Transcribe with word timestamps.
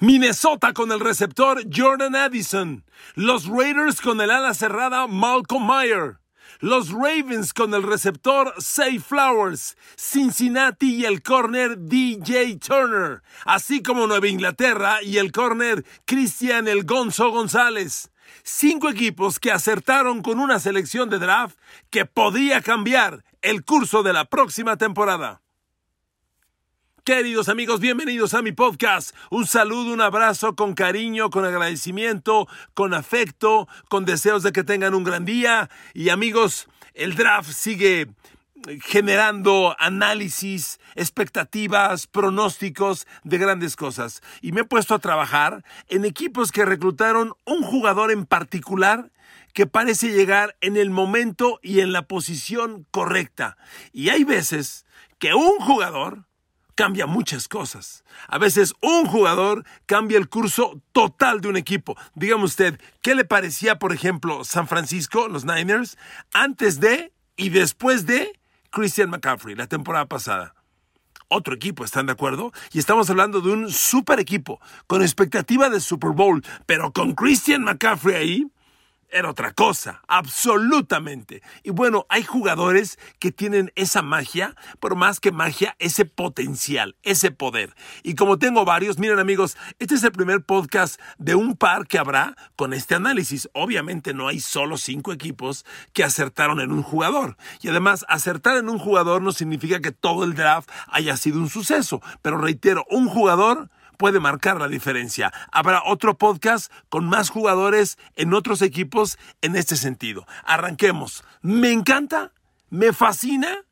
Minnesota 0.00 0.72
con 0.72 0.92
el 0.92 1.00
receptor 1.00 1.62
Jordan 1.74 2.16
Addison. 2.16 2.84
Los 3.14 3.46
Raiders 3.46 4.00
con 4.00 4.20
el 4.20 4.30
ala 4.30 4.54
cerrada 4.54 5.06
Malcolm 5.06 5.66
Meyer. 5.66 6.18
Los 6.60 6.90
Ravens 6.90 7.52
con 7.52 7.74
el 7.74 7.82
receptor 7.82 8.54
Say 8.58 8.98
Flowers, 8.98 9.76
Cincinnati 9.96 10.96
y 10.96 11.04
el 11.04 11.22
corner 11.22 11.76
DJ 11.78 12.56
Turner, 12.56 13.22
así 13.44 13.82
como 13.82 14.06
Nueva 14.06 14.28
Inglaterra 14.28 15.02
y 15.02 15.18
el 15.18 15.32
corner 15.32 15.84
Christian 16.04 16.68
El 16.68 16.84
Gonzo 16.84 17.30
González. 17.30 18.10
Cinco 18.42 18.88
equipos 18.88 19.38
que 19.38 19.52
acertaron 19.52 20.22
con 20.22 20.38
una 20.38 20.58
selección 20.58 21.10
de 21.10 21.18
draft 21.18 21.58
que 21.90 22.06
podía 22.06 22.62
cambiar 22.62 23.24
el 23.42 23.64
curso 23.64 24.02
de 24.02 24.12
la 24.12 24.24
próxima 24.24 24.76
temporada. 24.76 25.43
Queridos 27.04 27.50
amigos, 27.50 27.80
bienvenidos 27.80 28.32
a 28.32 28.40
mi 28.40 28.52
podcast. 28.52 29.14
Un 29.28 29.46
saludo, 29.46 29.92
un 29.92 30.00
abrazo 30.00 30.56
con 30.56 30.72
cariño, 30.72 31.28
con 31.28 31.44
agradecimiento, 31.44 32.48
con 32.72 32.94
afecto, 32.94 33.68
con 33.90 34.06
deseos 34.06 34.42
de 34.42 34.52
que 34.52 34.64
tengan 34.64 34.94
un 34.94 35.04
gran 35.04 35.26
día. 35.26 35.68
Y 35.92 36.08
amigos, 36.08 36.66
el 36.94 37.14
draft 37.14 37.50
sigue 37.50 38.08
generando 38.80 39.76
análisis, 39.78 40.80
expectativas, 40.94 42.06
pronósticos 42.06 43.06
de 43.22 43.36
grandes 43.36 43.76
cosas. 43.76 44.22
Y 44.40 44.52
me 44.52 44.62
he 44.62 44.64
puesto 44.64 44.94
a 44.94 44.98
trabajar 44.98 45.62
en 45.88 46.06
equipos 46.06 46.52
que 46.52 46.64
reclutaron 46.64 47.34
un 47.44 47.64
jugador 47.64 48.12
en 48.12 48.24
particular 48.24 49.10
que 49.52 49.66
parece 49.66 50.08
llegar 50.08 50.56
en 50.62 50.78
el 50.78 50.88
momento 50.88 51.60
y 51.62 51.80
en 51.80 51.92
la 51.92 52.08
posición 52.08 52.86
correcta. 52.90 53.58
Y 53.92 54.08
hay 54.08 54.24
veces 54.24 54.86
que 55.18 55.34
un 55.34 55.58
jugador 55.58 56.24
cambia 56.74 57.06
muchas 57.06 57.48
cosas. 57.48 58.04
A 58.28 58.38
veces 58.38 58.74
un 58.80 59.06
jugador 59.06 59.64
cambia 59.86 60.18
el 60.18 60.28
curso 60.28 60.80
total 60.92 61.40
de 61.40 61.48
un 61.48 61.56
equipo. 61.56 61.96
Dígame 62.14 62.44
usted, 62.44 62.80
¿qué 63.02 63.14
le 63.14 63.24
parecía, 63.24 63.78
por 63.78 63.92
ejemplo, 63.92 64.44
San 64.44 64.68
Francisco, 64.68 65.28
los 65.28 65.44
Niners, 65.44 65.96
antes 66.32 66.80
de 66.80 67.12
y 67.36 67.48
después 67.50 68.06
de 68.06 68.38
Christian 68.70 69.10
McCaffrey 69.10 69.54
la 69.54 69.66
temporada 69.66 70.06
pasada? 70.06 70.54
Otro 71.28 71.54
equipo, 71.54 71.84
¿están 71.84 72.06
de 72.06 72.12
acuerdo? 72.12 72.52
Y 72.72 72.78
estamos 72.78 73.08
hablando 73.10 73.40
de 73.40 73.50
un 73.50 73.70
super 73.70 74.20
equipo, 74.20 74.60
con 74.86 75.02
expectativa 75.02 75.70
de 75.70 75.80
Super 75.80 76.10
Bowl, 76.10 76.44
pero 76.66 76.92
con 76.92 77.14
Christian 77.14 77.64
McCaffrey 77.64 78.14
ahí, 78.14 78.46
era 79.10 79.30
otra 79.30 79.52
cosa, 79.52 80.02
absolutamente. 80.08 81.42
Y 81.62 81.70
bueno, 81.70 82.06
hay 82.08 82.22
jugadores 82.22 82.98
que 83.18 83.32
tienen 83.32 83.72
esa 83.76 84.02
magia, 84.02 84.54
pero 84.80 84.96
más 84.96 85.20
que 85.20 85.32
magia, 85.32 85.76
ese 85.78 86.04
potencial, 86.04 86.96
ese 87.02 87.30
poder. 87.30 87.74
Y 88.02 88.14
como 88.14 88.38
tengo 88.38 88.64
varios, 88.64 88.98
miren 88.98 89.18
amigos, 89.18 89.56
este 89.78 89.94
es 89.94 90.02
el 90.04 90.12
primer 90.12 90.42
podcast 90.42 91.00
de 91.18 91.34
un 91.34 91.56
par 91.56 91.86
que 91.86 91.98
habrá 91.98 92.36
con 92.56 92.72
este 92.72 92.94
análisis. 92.94 93.48
Obviamente 93.52 94.14
no 94.14 94.28
hay 94.28 94.40
solo 94.40 94.76
cinco 94.76 95.12
equipos 95.12 95.64
que 95.92 96.04
acertaron 96.04 96.60
en 96.60 96.72
un 96.72 96.82
jugador. 96.82 97.36
Y 97.60 97.68
además, 97.68 98.04
acertar 98.08 98.56
en 98.56 98.68
un 98.68 98.78
jugador 98.78 99.22
no 99.22 99.32
significa 99.32 99.80
que 99.80 99.92
todo 99.92 100.24
el 100.24 100.34
draft 100.34 100.68
haya 100.88 101.16
sido 101.16 101.38
un 101.38 101.48
suceso. 101.48 102.00
Pero 102.22 102.38
reitero, 102.38 102.84
un 102.90 103.08
jugador 103.08 103.70
puede 103.96 104.20
marcar 104.20 104.60
la 104.60 104.68
diferencia. 104.68 105.32
Habrá 105.52 105.82
otro 105.84 106.16
podcast 106.16 106.72
con 106.88 107.06
más 107.06 107.30
jugadores 107.30 107.98
en 108.16 108.34
otros 108.34 108.62
equipos 108.62 109.18
en 109.42 109.56
este 109.56 109.76
sentido. 109.76 110.26
Arranquemos. 110.44 111.24
Me 111.42 111.72
encanta, 111.72 112.32
me 112.70 112.92
fascina 112.92 113.64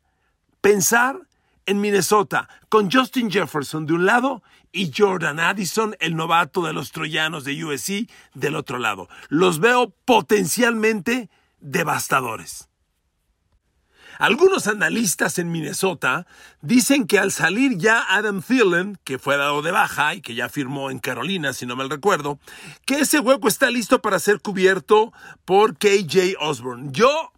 pensar 0.61 1.19
en 1.65 1.81
Minnesota 1.81 2.49
con 2.69 2.91
Justin 2.91 3.31
Jefferson 3.31 3.85
de 3.85 3.93
un 3.93 4.05
lado 4.05 4.43
y 4.71 4.91
Jordan 4.95 5.39
Addison, 5.39 5.95
el 5.99 6.15
novato 6.15 6.65
de 6.65 6.73
los 6.73 6.91
troyanos 6.91 7.43
de 7.43 7.63
USC, 7.63 8.09
del 8.33 8.55
otro 8.55 8.79
lado. 8.79 9.07
Los 9.29 9.59
veo 9.59 9.93
potencialmente 10.05 11.29
devastadores. 11.59 12.69
Algunos 14.19 14.67
analistas 14.67 15.39
en 15.39 15.51
Minnesota 15.51 16.25
dicen 16.61 17.07
que 17.07 17.19
al 17.19 17.31
salir 17.31 17.77
ya 17.77 18.03
Adam 18.09 18.41
Thielen, 18.41 18.97
que 19.03 19.19
fue 19.19 19.37
dado 19.37 19.61
de 19.61 19.71
baja 19.71 20.15
y 20.15 20.21
que 20.21 20.35
ya 20.35 20.49
firmó 20.49 20.91
en 20.91 20.99
Carolina, 20.99 21.53
si 21.53 21.65
no 21.65 21.75
mal 21.75 21.89
recuerdo, 21.89 22.39
que 22.85 22.99
ese 22.99 23.19
hueco 23.19 23.47
está 23.47 23.69
listo 23.71 24.01
para 24.01 24.19
ser 24.19 24.41
cubierto 24.41 25.13
por 25.45 25.77
KJ 25.77 26.35
Osborne. 26.39 26.89
Yo 26.91 27.31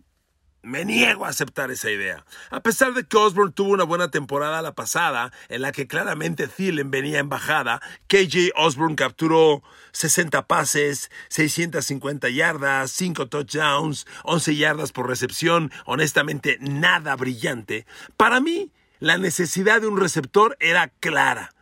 me 0.65 0.83
niego 0.83 1.25
a 1.25 1.29
aceptar 1.29 1.71
esa 1.71 1.89
idea. 1.91 2.25
A 2.49 2.61
pesar 2.61 2.93
de 2.93 3.03
que 3.05 3.17
Osborne 3.17 3.53
tuvo 3.53 3.73
una 3.73 3.83
buena 3.83 4.09
temporada 4.09 4.61
la 4.61 4.73
pasada, 4.73 5.31
en 5.47 5.61
la 5.61 5.71
que 5.71 5.87
claramente 5.87 6.47
Thielen 6.47 6.91
venía 6.91 7.19
en 7.19 7.29
bajada, 7.29 7.81
KJ 8.07 8.51
Osborne 8.55 8.95
capturó 8.95 9.63
60 9.91 10.47
pases, 10.47 11.11
650 11.29 12.29
yardas, 12.29 12.91
5 12.91 13.27
touchdowns, 13.27 14.07
11 14.23 14.55
yardas 14.55 14.91
por 14.91 15.07
recepción, 15.07 15.71
honestamente 15.85 16.57
nada 16.59 17.15
brillante. 17.15 17.85
Para 18.17 18.41
mí, 18.41 18.71
la 18.99 19.17
necesidad 19.17 19.81
de 19.81 19.87
un 19.87 19.99
receptor 19.99 20.57
era 20.59 20.89
clara. 20.99 21.53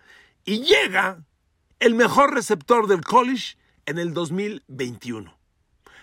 Y 0.46 0.64
llega 0.64 1.24
el 1.80 1.96
mejor 1.96 2.34
receptor 2.34 2.88
del 2.88 3.02
college 3.02 3.58
en 3.86 4.00
el 4.00 4.14
2021. 4.14 5.43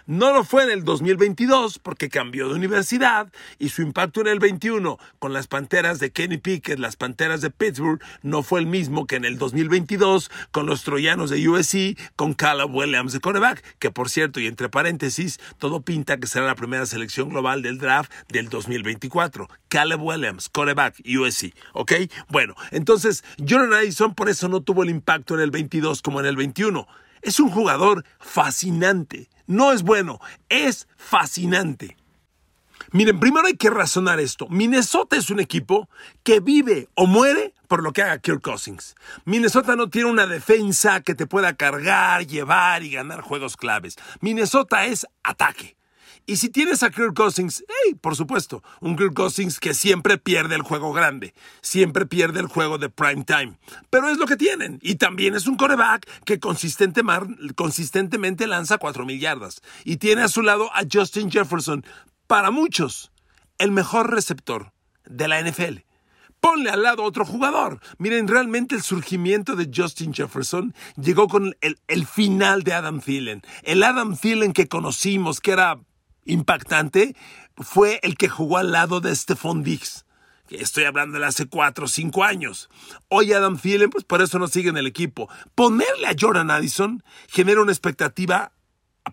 No 0.07 0.33
lo 0.33 0.45
fue 0.45 0.65
en 0.65 0.71
el 0.71 0.85
2022 0.85 1.79
porque 1.79 2.09
cambió 2.09 2.49
de 2.49 2.55
universidad 2.55 3.33
y 3.59 3.69
su 3.69 3.83
impacto 3.83 4.21
en 4.21 4.29
el 4.29 4.39
21 4.39 4.99
con 5.19 5.33
las 5.33 5.47
Panteras 5.47 5.99
de 5.99 6.11
Kenny 6.11 6.39
Pickett, 6.39 6.79
las 6.79 6.97
Panteras 6.97 7.41
de 7.41 7.51
Pittsburgh, 7.51 8.01
no 8.23 8.43
fue 8.43 8.61
el 8.61 8.67
mismo 8.67 9.07
que 9.07 9.17
en 9.17 9.25
el 9.25 9.39
2022 9.39 10.31
con 10.51 10.67
los 10.67 10.83
Troyanos 10.85 11.31
de 11.31 11.49
USC, 11.49 11.99
con 12.17 12.35
Caleb 12.35 12.75
Williams 12.75 13.13
de 13.13 13.21
quarterback, 13.21 13.63
que 13.79 13.91
por 13.91 14.11
cierto, 14.11 14.41
y 14.41 14.47
entre 14.47 14.69
paréntesis, 14.69 15.39
todo 15.59 15.83
pinta 15.83 16.19
que 16.19 16.27
será 16.27 16.47
la 16.47 16.55
primera 16.55 16.87
selección 16.87 17.29
global 17.29 17.63
del 17.63 17.79
draft 17.79 18.13
del 18.29 18.49
2024. 18.49 19.49
Caleb 19.69 20.03
Williams, 20.03 20.49
quarterback, 20.49 21.01
USC, 21.07 21.55
¿ok? 21.75 21.93
Bueno, 22.29 22.55
entonces 22.71 23.23
Jordan 23.49 23.73
Addison 23.73 24.15
por 24.15 24.29
eso 24.29 24.49
no 24.49 24.63
tuvo 24.63 24.83
el 24.83 24.91
impacto 24.91 25.35
en 25.35 25.41
el 25.41 25.51
22 25.51 26.03
como 26.03 26.21
en 26.21 26.27
el 26.27 26.37
21. 26.37 26.87
Es 27.23 27.41
un 27.41 27.51
jugador 27.51 28.05
fascinante 28.19 29.29
no 29.51 29.73
es 29.73 29.83
bueno, 29.83 30.21
es 30.49 30.87
fascinante. 30.97 31.97
Miren, 32.93 33.19
primero 33.19 33.49
hay 33.49 33.57
que 33.57 33.69
razonar 33.69 34.21
esto. 34.21 34.49
Minnesota 34.49 35.17
es 35.17 35.29
un 35.29 35.41
equipo 35.41 35.89
que 36.23 36.39
vive 36.39 36.89
o 36.95 37.07
muere 37.07 37.53
por 37.67 37.83
lo 37.83 37.93
que 37.93 38.03
haga 38.03 38.21
Kirk 38.21 38.41
Cousins. 38.43 38.95
Minnesota 39.25 39.75
no 39.75 39.91
tiene 39.91 40.09
una 40.09 40.29
defensa 40.29 41.01
que 41.01 41.17
te 41.17 41.27
pueda 41.27 41.57
cargar, 41.57 42.29
llevar 42.29 42.85
y 42.85 42.91
ganar 42.91 43.23
juegos 43.23 43.57
claves. 43.57 43.97
Minnesota 44.21 44.87
es 44.87 45.05
ataque. 45.25 45.77
Y 46.27 46.37
si 46.37 46.49
tienes 46.49 46.83
a 46.83 46.91
Kirk 46.91 47.15
Cousins, 47.15 47.65
hey, 47.69 47.97
por 48.01 48.17
supuesto, 48.17 48.63
un 48.81 48.97
Kirk 48.97 49.15
Cousins 49.15 49.59
que 49.59 49.75
siempre 49.75 50.19
pierde 50.19 50.55
el 50.55 50.63
juego 50.63 50.93
grande, 50.93 51.35
siempre 51.61 52.07
pierde 52.07 52.41
el 52.41 52.47
juego 52.47 52.79
de 52.79 52.89
prime 52.89 53.25
time. 53.25 53.59
Pero 53.91 54.09
es 54.09 54.19
lo 54.19 54.27
que 54.27 54.37
tienen. 54.37 54.79
Y 54.83 54.97
también 54.97 55.35
es 55.35 55.47
un 55.47 55.57
coreback 55.57 56.09
que 56.25 56.39
consistentemente 56.39 58.47
lanza 58.47 58.79
4.000 58.79 59.19
yardas. 59.19 59.61
Y 59.85 59.97
tiene 59.97 60.23
a 60.23 60.29
su 60.29 60.43
lado 60.43 60.71
a 60.75 60.83
Justin 60.91 61.31
Jefferson, 61.31 61.85
para 62.27 62.51
muchos, 62.51 63.11
el 63.59 63.73
mejor 63.73 64.11
receptor 64.11 64.73
de 65.05 65.29
la 65.29 65.43
NFL. 65.43 65.79
Ponle 66.41 66.71
al 66.71 66.83
lado 66.83 67.03
otro 67.03 67.27
jugador. 67.27 67.81
Miren, 67.99 68.27
realmente 68.27 68.75
el 68.75 68.83
surgimiento 68.83 69.57
de 69.57 69.71
Justin 69.75 70.15
Jefferson 70.15 70.75
llegó 70.97 71.29
con 71.29 71.55
el, 71.61 71.79
el 71.87 72.07
final 72.07 72.63
de 72.63 72.73
Adam 72.73 73.01
Thielen. 73.01 73.43
El 73.63 73.83
Adam 73.83 74.17
Thielen 74.17 74.55
que 74.55 74.67
conocimos, 74.67 75.41
que 75.41 75.53
era 75.53 75.79
impactante 76.25 77.17
fue 77.57 78.01
el 78.03 78.17
que 78.17 78.29
jugó 78.29 78.59
al 78.59 78.73
lado 78.73 79.01
de 79.01 79.15
Stephon 79.15 79.63
Diggs. 79.63 80.05
Estoy 80.51 80.85
hablando 80.85 81.19
de 81.19 81.27
hace 81.27 81.47
cuatro 81.47 81.85
o 81.85 81.89
cinco 81.89 82.25
años. 82.25 82.69
Hoy 83.09 83.33
Adam 83.33 83.57
Thielen, 83.57 83.91
pues 83.91 84.05
por 84.05 84.21
eso 84.21 84.39
no 84.39 84.49
sigue 84.49 84.71
en 84.71 84.77
el 84.77 84.87
equipo. 84.87 85.29
Ponerle 85.55 86.09
a 86.09 86.17
Jordan 86.19 86.51
Addison 86.51 87.05
genera 87.29 87.63
una 87.63 87.71
expectativa 87.71 88.53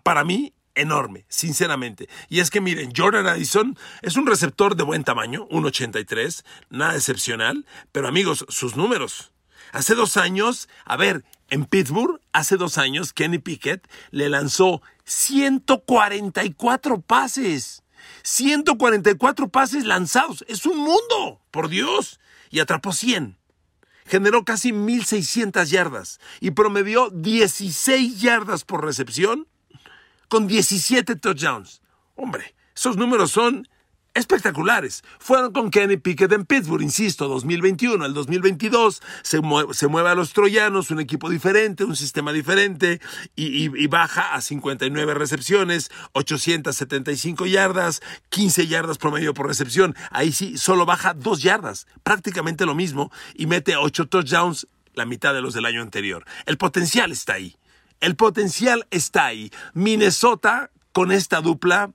para 0.02 0.24
mí 0.24 0.52
enorme, 0.74 1.26
sinceramente. 1.28 2.08
Y 2.28 2.40
es 2.40 2.50
que 2.50 2.60
miren, 2.60 2.92
Jordan 2.96 3.26
Addison 3.26 3.76
es 4.02 4.16
un 4.16 4.26
receptor 4.26 4.76
de 4.76 4.84
buen 4.84 5.04
tamaño, 5.04 5.48
1.83, 5.48 6.44
nada 6.70 6.96
excepcional, 6.96 7.66
pero 7.92 8.08
amigos, 8.08 8.44
sus 8.48 8.76
números. 8.76 9.32
Hace 9.72 9.94
dos 9.94 10.16
años, 10.16 10.68
a 10.84 10.96
ver, 10.96 11.24
en 11.50 11.64
Pittsburgh, 11.64 12.20
hace 12.32 12.56
dos 12.56 12.78
años, 12.78 13.12
Kenny 13.12 13.38
Pickett 13.38 13.88
le 14.10 14.28
lanzó 14.28 14.82
144 15.04 17.00
pases. 17.00 17.82
144 18.22 19.48
pases 19.48 19.84
lanzados. 19.84 20.44
Es 20.48 20.66
un 20.66 20.78
mundo, 20.78 21.40
por 21.50 21.68
Dios. 21.68 22.20
Y 22.50 22.60
atrapó 22.60 22.92
100. 22.92 23.38
Generó 24.06 24.44
casi 24.44 24.72
1.600 24.72 25.66
yardas 25.66 26.18
y 26.40 26.52
promedió 26.52 27.10
16 27.10 28.20
yardas 28.20 28.64
por 28.64 28.84
recepción 28.84 29.46
con 30.28 30.46
17 30.46 31.16
touchdowns. 31.16 31.82
Hombre, 32.14 32.54
esos 32.74 32.96
números 32.96 33.32
son 33.32 33.68
espectaculares. 34.18 35.02
Fueron 35.18 35.52
con 35.52 35.70
Kenny 35.70 35.96
Pickett 35.96 36.32
en 36.32 36.44
Pittsburgh, 36.44 36.82
insisto, 36.82 37.28
2021. 37.28 38.04
El 38.04 38.14
2022 38.14 39.02
se 39.22 39.40
mueve, 39.40 39.74
se 39.74 39.86
mueve 39.86 40.10
a 40.10 40.14
los 40.14 40.32
troyanos, 40.32 40.90
un 40.90 41.00
equipo 41.00 41.30
diferente, 41.30 41.84
un 41.84 41.96
sistema 41.96 42.32
diferente, 42.32 43.00
y, 43.36 43.64
y 43.64 43.86
baja 43.86 44.34
a 44.34 44.40
59 44.40 45.14
recepciones, 45.14 45.90
875 46.12 47.46
yardas, 47.46 48.00
15 48.28 48.66
yardas 48.66 48.98
promedio 48.98 49.34
por 49.34 49.46
recepción. 49.46 49.94
Ahí 50.10 50.32
sí, 50.32 50.58
solo 50.58 50.84
baja 50.84 51.14
2 51.14 51.42
yardas, 51.42 51.86
prácticamente 52.02 52.66
lo 52.66 52.74
mismo, 52.74 53.10
y 53.34 53.46
mete 53.46 53.76
8 53.76 54.08
touchdowns, 54.08 54.66
la 54.94 55.06
mitad 55.06 55.32
de 55.32 55.40
los 55.40 55.54
del 55.54 55.64
año 55.64 55.80
anterior. 55.80 56.24
El 56.46 56.58
potencial 56.58 57.12
está 57.12 57.34
ahí. 57.34 57.56
El 58.00 58.16
potencial 58.16 58.86
está 58.90 59.26
ahí. 59.26 59.50
Minnesota, 59.74 60.70
con 60.92 61.12
esta 61.12 61.40
dupla, 61.40 61.92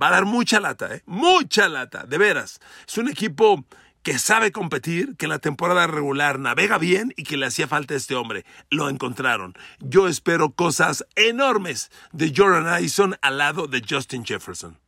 va 0.00 0.08
a 0.08 0.12
dar 0.12 0.24
mucha 0.24 0.60
lata, 0.60 0.94
¿eh? 0.94 1.02
Mucha 1.06 1.68
lata, 1.68 2.04
de 2.04 2.18
veras. 2.18 2.60
Es 2.86 2.98
un 2.98 3.08
equipo 3.08 3.64
que 4.06 4.20
sabe 4.20 4.52
competir, 4.52 5.16
que 5.16 5.26
en 5.26 5.30
la 5.30 5.40
temporada 5.40 5.88
regular 5.88 6.38
navega 6.38 6.78
bien 6.78 7.12
y 7.16 7.24
que 7.24 7.36
le 7.36 7.46
hacía 7.46 7.66
falta 7.66 7.94
a 7.94 7.96
este 7.96 8.14
hombre. 8.14 8.44
Lo 8.70 8.88
encontraron. 8.88 9.54
Yo 9.80 10.06
espero 10.06 10.50
cosas 10.50 11.04
enormes 11.16 11.90
de 12.12 12.32
Jordan 12.34 12.68
Addison 12.68 13.16
al 13.20 13.38
lado 13.38 13.66
de 13.66 13.82
Justin 13.88 14.24
Jefferson. 14.24 14.78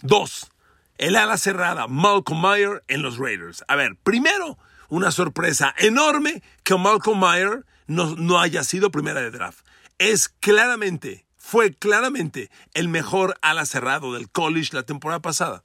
Dos, 0.00 0.50
el 0.96 1.14
ala 1.14 1.36
cerrada 1.36 1.88
Malcolm 1.88 2.40
Meyer 2.40 2.82
en 2.88 3.02
los 3.02 3.18
Raiders. 3.18 3.64
A 3.68 3.76
ver, 3.76 3.96
primero, 4.02 4.56
una 4.88 5.10
sorpresa 5.10 5.74
enorme 5.76 6.42
que 6.62 6.74
Malcolm 6.74 7.20
Meyer 7.20 7.66
no, 7.86 8.16
no 8.16 8.40
haya 8.40 8.64
sido 8.64 8.90
primera 8.90 9.20
de 9.20 9.30
draft. 9.30 9.66
Es 9.98 10.30
claramente 10.30 11.25
fue 11.48 11.72
claramente 11.72 12.50
el 12.74 12.88
mejor 12.88 13.38
ala 13.40 13.66
cerrado 13.66 14.12
del 14.12 14.28
college 14.28 14.70
la 14.72 14.82
temporada 14.82 15.22
pasada. 15.22 15.62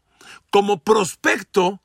Como 0.52 0.84
prospecto, 0.84 1.82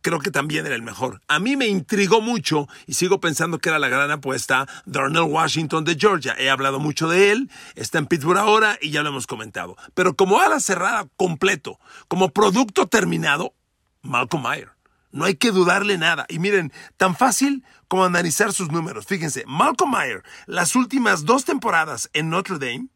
creo 0.00 0.18
que 0.18 0.32
también 0.32 0.66
era 0.66 0.74
el 0.74 0.82
mejor. 0.82 1.20
A 1.28 1.38
mí 1.38 1.54
me 1.54 1.68
intrigó 1.68 2.20
mucho 2.20 2.66
y 2.84 2.94
sigo 2.94 3.20
pensando 3.20 3.60
que 3.60 3.68
era 3.68 3.78
la 3.78 3.88
gran 3.88 4.10
apuesta 4.10 4.66
Darnell 4.86 5.30
Washington 5.30 5.84
de 5.84 5.94
Georgia. 5.94 6.34
He 6.36 6.50
hablado 6.50 6.80
mucho 6.80 7.08
de 7.08 7.30
él, 7.30 7.48
está 7.76 7.98
en 7.98 8.06
Pittsburgh 8.06 8.38
ahora 8.38 8.76
y 8.82 8.90
ya 8.90 9.04
lo 9.04 9.10
hemos 9.10 9.28
comentado. 9.28 9.76
Pero 9.94 10.16
como 10.16 10.40
ala 10.40 10.58
cerrada 10.58 11.06
completo, 11.16 11.78
como 12.08 12.30
producto 12.30 12.88
terminado, 12.88 13.54
Malcolm 14.02 14.42
Mayer. 14.42 14.72
No 15.12 15.26
hay 15.26 15.36
que 15.36 15.52
dudarle 15.52 15.96
nada. 15.96 16.26
Y 16.28 16.40
miren, 16.40 16.72
tan 16.96 17.14
fácil 17.14 17.64
como 17.86 18.04
analizar 18.04 18.52
sus 18.52 18.72
números. 18.72 19.06
Fíjense, 19.06 19.44
Malcolm 19.46 19.92
Mayer, 19.92 20.24
las 20.46 20.74
últimas 20.74 21.24
dos 21.24 21.44
temporadas 21.44 22.10
en 22.14 22.28
Notre 22.28 22.58
Dame, 22.58 22.88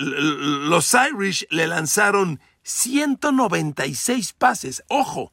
los 0.00 0.94
Irish 0.94 1.46
le 1.50 1.66
lanzaron 1.66 2.40
196 2.62 4.32
pases. 4.34 4.82
Ojo, 4.88 5.32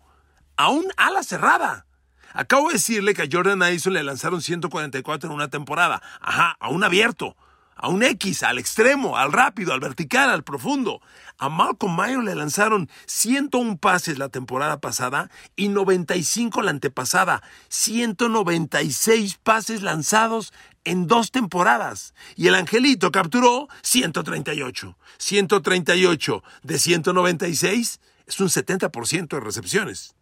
a 0.58 0.70
un 0.70 0.86
ala 0.98 1.24
cerrada. 1.24 1.86
Acabo 2.34 2.68
de 2.68 2.74
decirle 2.74 3.14
que 3.14 3.24
a 3.24 3.28
Jordan 3.32 3.64
Addison 3.64 3.94
le 3.94 4.04
lanzaron 4.04 4.42
144 4.42 5.30
en 5.30 5.36
una 5.36 5.48
temporada. 5.48 6.02
Ajá, 6.22 6.56
a 6.60 6.70
un 6.70 6.84
abierto, 6.84 7.36
a 7.76 7.88
un 7.88 8.04
X, 8.04 8.44
al 8.44 8.60
extremo, 8.60 9.18
al 9.18 9.32
rápido, 9.32 9.74
al 9.74 9.80
vertical, 9.80 10.30
al 10.30 10.44
profundo. 10.44 11.02
A 11.40 11.50
Malcolm 11.50 11.96
Mayo 11.96 12.22
le 12.22 12.36
lanzaron 12.36 12.90
101 13.06 13.78
pases 13.78 14.18
la 14.18 14.30
temporada 14.30 14.80
pasada 14.80 15.30
y 15.56 15.70
95 15.70 16.62
la 16.62 16.72
antepasada. 16.72 17.42
196 17.70 19.40
pases 19.44 19.82
lanzados 19.82 20.54
en 20.88 21.08
dos 21.08 21.32
temporadas. 21.32 22.14
Y 22.36 22.48
el 22.48 22.56
Angelito 22.56 23.12
capturó 23.12 23.68
138. 23.82 24.98
138 25.18 26.44
de 26.64 26.80
196 26.80 28.00
es 28.26 28.40
un 28.40 28.48
70% 28.48 29.28
de 29.28 29.40
recepciones. 29.40 30.16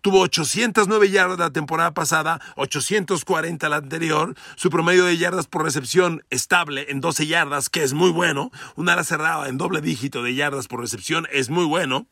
Tuvo 0.00 0.20
809 0.20 1.10
yardas 1.10 1.38
la 1.40 1.50
temporada 1.50 1.92
pasada, 1.92 2.40
840 2.54 3.68
la 3.68 3.76
anterior. 3.76 4.36
Su 4.54 4.70
promedio 4.70 5.04
de 5.04 5.18
yardas 5.18 5.48
por 5.48 5.64
recepción 5.64 6.22
estable 6.30 6.86
en 6.90 7.00
12 7.00 7.26
yardas, 7.26 7.68
que 7.68 7.82
es 7.82 7.94
muy 7.94 8.10
bueno. 8.10 8.52
Un 8.76 8.88
ala 8.88 9.02
cerrada 9.02 9.48
en 9.48 9.58
doble 9.58 9.80
dígito 9.80 10.22
de 10.22 10.36
yardas 10.36 10.68
por 10.68 10.80
recepción 10.80 11.26
es 11.32 11.50
muy 11.50 11.64
bueno. 11.64 12.06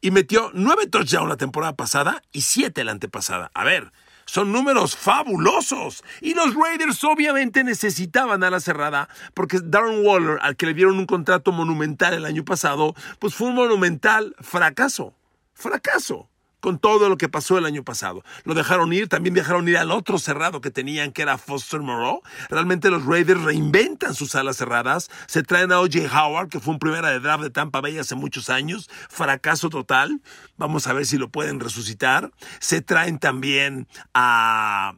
Y 0.00 0.10
metió 0.10 0.50
9 0.54 0.88
touchdowns 0.88 1.28
la 1.28 1.36
temporada 1.36 1.76
pasada 1.76 2.22
y 2.32 2.40
7 2.40 2.82
la 2.82 2.90
antepasada. 2.90 3.52
A 3.54 3.62
ver, 3.62 3.92
son 4.28 4.52
números 4.52 4.94
fabulosos. 4.94 6.04
Y 6.20 6.34
los 6.34 6.54
Raiders 6.54 7.02
obviamente 7.02 7.64
necesitaban 7.64 8.44
a 8.44 8.50
la 8.50 8.60
cerrada 8.60 9.08
porque 9.32 9.58
Darren 9.62 10.04
Waller, 10.04 10.38
al 10.42 10.54
que 10.56 10.66
le 10.66 10.74
dieron 10.74 10.98
un 10.98 11.06
contrato 11.06 11.50
monumental 11.50 12.12
el 12.12 12.26
año 12.26 12.44
pasado, 12.44 12.94
pues 13.18 13.34
fue 13.34 13.48
un 13.48 13.54
monumental 13.54 14.36
fracaso. 14.40 15.14
Fracaso 15.54 16.28
con 16.60 16.78
todo 16.78 17.08
lo 17.08 17.16
que 17.16 17.28
pasó 17.28 17.58
el 17.58 17.66
año 17.66 17.84
pasado. 17.84 18.24
Lo 18.44 18.54
dejaron 18.54 18.92
ir, 18.92 19.08
también 19.08 19.34
dejaron 19.34 19.68
ir 19.68 19.78
al 19.78 19.90
otro 19.90 20.18
cerrado 20.18 20.60
que 20.60 20.70
tenían, 20.70 21.12
que 21.12 21.22
era 21.22 21.38
Foster 21.38 21.80
Moreau. 21.80 22.22
Realmente 22.48 22.90
los 22.90 23.04
Raiders 23.04 23.42
reinventan 23.42 24.14
sus 24.14 24.34
alas 24.34 24.56
cerradas. 24.56 25.10
Se 25.26 25.42
traen 25.42 25.72
a 25.72 25.80
O.J. 25.80 26.08
Howard, 26.12 26.48
que 26.48 26.60
fue 26.60 26.74
un 26.74 26.78
primera 26.78 27.10
de 27.10 27.20
draft 27.20 27.42
de 27.44 27.50
Tampa 27.50 27.80
Bay 27.80 27.98
hace 27.98 28.14
muchos 28.14 28.50
años. 28.50 28.88
Fracaso 29.08 29.70
total. 29.70 30.20
Vamos 30.56 30.86
a 30.86 30.92
ver 30.92 31.06
si 31.06 31.18
lo 31.18 31.28
pueden 31.28 31.60
resucitar. 31.60 32.32
Se 32.60 32.80
traen 32.80 33.18
también 33.18 33.88
a 34.14 34.94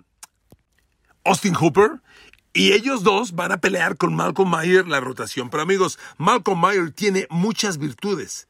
Austin 1.24 1.54
Hooper. 1.54 2.00
Y 2.52 2.72
ellos 2.72 3.04
dos 3.04 3.32
van 3.36 3.52
a 3.52 3.60
pelear 3.60 3.96
con 3.96 4.14
Malcolm 4.14 4.50
Mayer 4.50 4.88
la 4.88 4.98
rotación. 4.98 5.50
Pero 5.50 5.62
amigos, 5.62 6.00
Malcolm 6.18 6.58
Mayer 6.58 6.90
tiene 6.90 7.28
muchas 7.30 7.78
virtudes. 7.78 8.48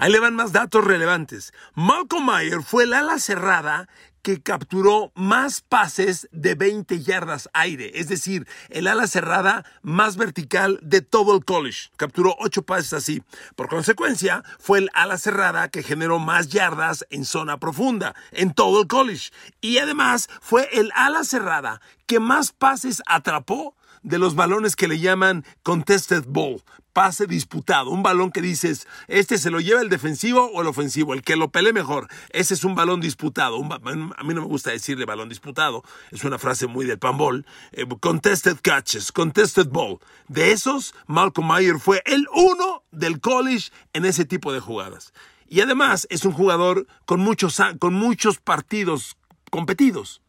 Ahí 0.00 0.10
le 0.10 0.18
van 0.18 0.34
más 0.34 0.52
datos 0.52 0.82
relevantes. 0.82 1.52
Malcolm 1.74 2.24
Mayer 2.24 2.62
fue 2.62 2.84
el 2.84 2.94
ala 2.94 3.18
cerrada 3.18 3.86
que 4.22 4.40
capturó 4.40 5.12
más 5.14 5.60
pases 5.60 6.26
de 6.32 6.54
20 6.54 7.02
yardas 7.02 7.50
aire, 7.52 7.90
es 7.92 8.08
decir, 8.08 8.48
el 8.70 8.86
ala 8.86 9.06
cerrada 9.06 9.66
más 9.82 10.16
vertical 10.16 10.78
de 10.80 11.02
todo 11.02 11.36
el 11.36 11.44
college. 11.44 11.90
Capturó 11.98 12.34
8 12.38 12.62
pases 12.62 12.94
así. 12.94 13.22
Por 13.56 13.68
consecuencia, 13.68 14.42
fue 14.58 14.78
el 14.78 14.90
ala 14.94 15.18
cerrada 15.18 15.68
que 15.68 15.82
generó 15.82 16.18
más 16.18 16.48
yardas 16.48 17.04
en 17.10 17.26
zona 17.26 17.58
profunda 17.58 18.14
en 18.32 18.54
todo 18.54 18.80
el 18.80 18.86
college. 18.86 19.32
Y 19.60 19.76
además 19.76 20.30
fue 20.40 20.66
el 20.72 20.90
ala 20.94 21.24
cerrada 21.24 21.82
que 22.06 22.20
más 22.20 22.52
pases 22.52 23.02
atrapó 23.04 23.76
de 24.02 24.18
los 24.18 24.34
balones 24.34 24.76
que 24.76 24.88
le 24.88 24.98
llaman 24.98 25.44
contested 25.62 26.24
ball, 26.26 26.62
pase 26.92 27.26
disputado, 27.26 27.90
un 27.90 28.02
balón 28.02 28.30
que 28.30 28.42
dices, 28.42 28.86
este 29.08 29.38
se 29.38 29.50
lo 29.50 29.60
lleva 29.60 29.80
el 29.80 29.88
defensivo 29.88 30.50
o 30.52 30.60
el 30.60 30.66
ofensivo, 30.66 31.14
el 31.14 31.22
que 31.22 31.36
lo 31.36 31.50
pele 31.50 31.72
mejor, 31.72 32.08
ese 32.30 32.54
es 32.54 32.64
un 32.64 32.74
balón 32.74 33.00
disputado, 33.00 33.56
a 33.56 34.22
mí 34.24 34.34
no 34.34 34.40
me 34.40 34.46
gusta 34.46 34.70
decirle 34.70 35.04
balón 35.04 35.28
disputado, 35.28 35.82
es 36.10 36.24
una 36.24 36.38
frase 36.38 36.66
muy 36.66 36.86
del 36.86 36.98
panball, 36.98 37.46
eh, 37.72 37.86
contested 38.00 38.58
catches, 38.62 39.12
contested 39.12 39.68
ball, 39.68 39.98
de 40.28 40.52
esos 40.52 40.94
Malcolm 41.06 41.46
Mayer 41.46 41.78
fue 41.78 42.02
el 42.04 42.26
uno 42.34 42.84
del 42.90 43.20
college 43.20 43.70
en 43.92 44.04
ese 44.04 44.24
tipo 44.24 44.52
de 44.52 44.60
jugadas. 44.60 45.12
Y 45.48 45.60
además 45.62 46.06
es 46.10 46.24
un 46.24 46.32
jugador 46.32 46.86
con 47.06 47.20
muchos, 47.20 47.58
con 47.80 47.94
muchos 47.94 48.38
partidos 48.38 49.16
competidos. 49.50 50.22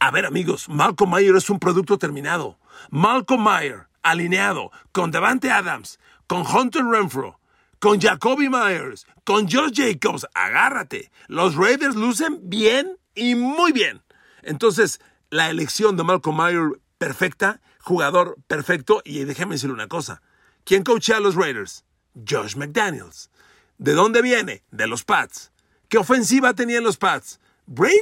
A 0.00 0.10
ver 0.10 0.24
amigos, 0.24 0.68
Malcolm 0.68 1.10
Mayer 1.10 1.36
es 1.36 1.50
un 1.50 1.58
producto 1.58 1.98
terminado. 1.98 2.58
Malcolm 2.90 3.42
Mayer, 3.42 3.87
alineado 4.02 4.70
con 4.92 5.10
Devante 5.10 5.50
Adams, 5.50 5.98
con 6.26 6.46
Hunter 6.46 6.84
Renfro, 6.84 7.38
con 7.78 8.00
Jacoby 8.00 8.48
Myers, 8.48 9.06
con 9.24 9.48
George 9.48 9.74
Jacobs, 9.74 10.26
agárrate. 10.34 11.10
Los 11.26 11.54
Raiders 11.54 11.94
lucen 11.94 12.40
bien 12.42 12.98
y 13.14 13.34
muy 13.34 13.72
bien. 13.72 14.02
Entonces, 14.42 15.00
la 15.30 15.50
elección 15.50 15.96
de 15.96 16.04
Malcolm 16.04 16.36
Mayer 16.36 16.80
perfecta, 16.98 17.60
jugador 17.80 18.36
perfecto, 18.46 19.02
y 19.04 19.24
déjeme 19.24 19.54
decirle 19.54 19.74
una 19.74 19.88
cosa. 19.88 20.22
¿Quién 20.64 20.84
coachea 20.84 21.18
a 21.18 21.20
los 21.20 21.34
Raiders? 21.34 21.84
Josh 22.28 22.56
McDaniels. 22.56 23.30
¿De 23.78 23.92
dónde 23.92 24.22
viene? 24.22 24.64
De 24.70 24.86
los 24.86 25.04
Pats. 25.04 25.52
¿Qué 25.88 25.98
ofensiva 25.98 26.54
tenían 26.54 26.84
los 26.84 26.96
Pats? 26.96 27.40
¿Brady? 27.66 27.94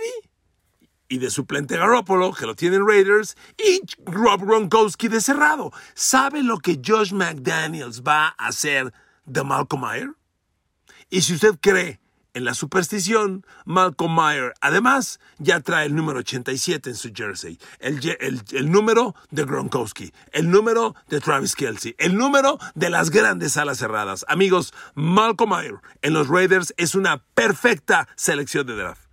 Y 1.08 1.18
de 1.18 1.30
suplente 1.30 1.76
Garoppolo, 1.76 2.32
que 2.32 2.46
lo 2.46 2.54
tienen 2.54 2.86
Raiders, 2.86 3.36
y 3.58 3.80
Rob 4.04 4.44
Gronkowski 4.44 5.08
de 5.08 5.20
cerrado. 5.20 5.72
¿Sabe 5.94 6.42
lo 6.42 6.58
que 6.58 6.80
Josh 6.84 7.12
McDaniels 7.12 8.02
va 8.02 8.34
a 8.38 8.48
hacer 8.48 8.92
de 9.24 9.44
Malcolm 9.44 9.82
Mayer? 9.82 10.10
Y 11.10 11.22
si 11.22 11.34
usted 11.34 11.56
cree 11.60 12.00
en 12.36 12.44
la 12.44 12.52
superstición, 12.52 13.46
Malcolm 13.64 14.12
Mayer 14.14 14.52
además 14.60 15.20
ya 15.38 15.60
trae 15.60 15.86
el 15.86 15.94
número 15.94 16.18
87 16.18 16.90
en 16.90 16.96
su 16.96 17.10
jersey, 17.14 17.58
el, 17.78 17.98
el, 18.50 18.70
número 18.70 19.14
de 19.30 19.44
Gronkowski, 19.44 20.12
el 20.32 20.50
número 20.50 20.94
de 21.08 21.20
Travis 21.20 21.54
Kelsey, 21.54 21.94
el 21.96 22.14
número 22.14 22.58
de 22.74 22.90
las 22.90 23.08
grandes 23.08 23.56
alas 23.56 23.78
cerradas. 23.78 24.26
Amigos, 24.28 24.74
Malcolm 24.94 25.50
Mayer 25.50 25.76
en 26.02 26.12
los 26.12 26.28
Raiders 26.28 26.74
es 26.76 26.94
una 26.94 27.24
perfecta 27.34 28.06
selección 28.16 28.66
de 28.66 28.76
draft. 28.76 29.05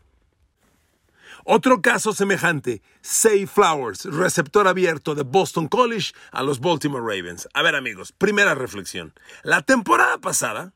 Otro 1.46 1.82
caso 1.82 2.14
semejante, 2.14 2.82
Say 3.02 3.46
Flowers, 3.48 4.06
receptor 4.06 4.68
abierto 4.68 5.14
de 5.14 5.24
Boston 5.24 5.68
College 5.68 6.14
a 6.32 6.42
los 6.42 6.62
Baltimore 6.62 7.04
Ravens. 7.04 7.50
A 7.54 7.62
ver 7.62 7.76
amigos, 7.76 8.14
primera 8.14 8.56
reflexión. 8.56 9.14
La 9.44 9.62
temporada 9.62 10.20
pasada, 10.20 10.74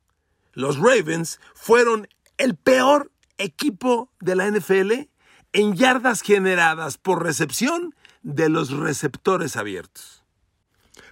los 0.53 0.77
Ravens 0.77 1.39
fueron 1.53 2.09
el 2.38 2.55
peor 2.55 3.12
equipo 3.38 4.12
de 4.19 4.36
la 4.36 4.51
NFL 4.51 5.07
en 5.53 5.75
yardas 5.75 6.21
generadas 6.21 6.97
por 6.97 7.24
recepción 7.24 7.95
de 8.24 8.50
los 8.50 8.71
receptores 8.71 9.55
abiertos. 9.55 10.16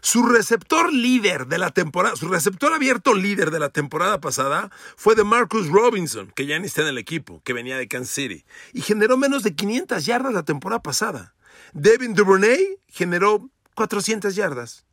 Su 0.06 0.22
receptor 0.22 0.94
líder 0.94 1.48
de 1.48 1.58
la 1.58 1.72
temporada, 1.72 2.16
su 2.16 2.28
receptor 2.28 2.72
abierto 2.72 3.16
líder 3.16 3.50
de 3.50 3.58
la 3.58 3.70
temporada 3.70 4.22
pasada 4.22 4.70
fue 4.96 5.16
de 5.16 5.24
Marcus 5.24 5.68
Robinson, 5.68 6.32
que 6.36 6.46
ya 6.46 6.60
ni 6.60 6.68
está 6.68 6.84
en 6.84 6.90
el 6.90 7.00
equipo, 7.00 7.42
que 7.44 7.54
venía 7.54 7.76
de 7.76 7.88
Kansas 7.88 8.14
City, 8.14 8.46
y 8.72 8.82
generó 8.82 9.18
menos 9.18 9.42
de 9.42 9.56
500 9.56 10.06
yardas 10.06 10.32
la 10.32 10.44
temporada 10.44 10.84
pasada. 10.84 11.34
Devin 11.74 12.14
Duvernay 12.14 12.78
generó 12.88 13.50
400 13.74 14.36
yardas. 14.36 14.86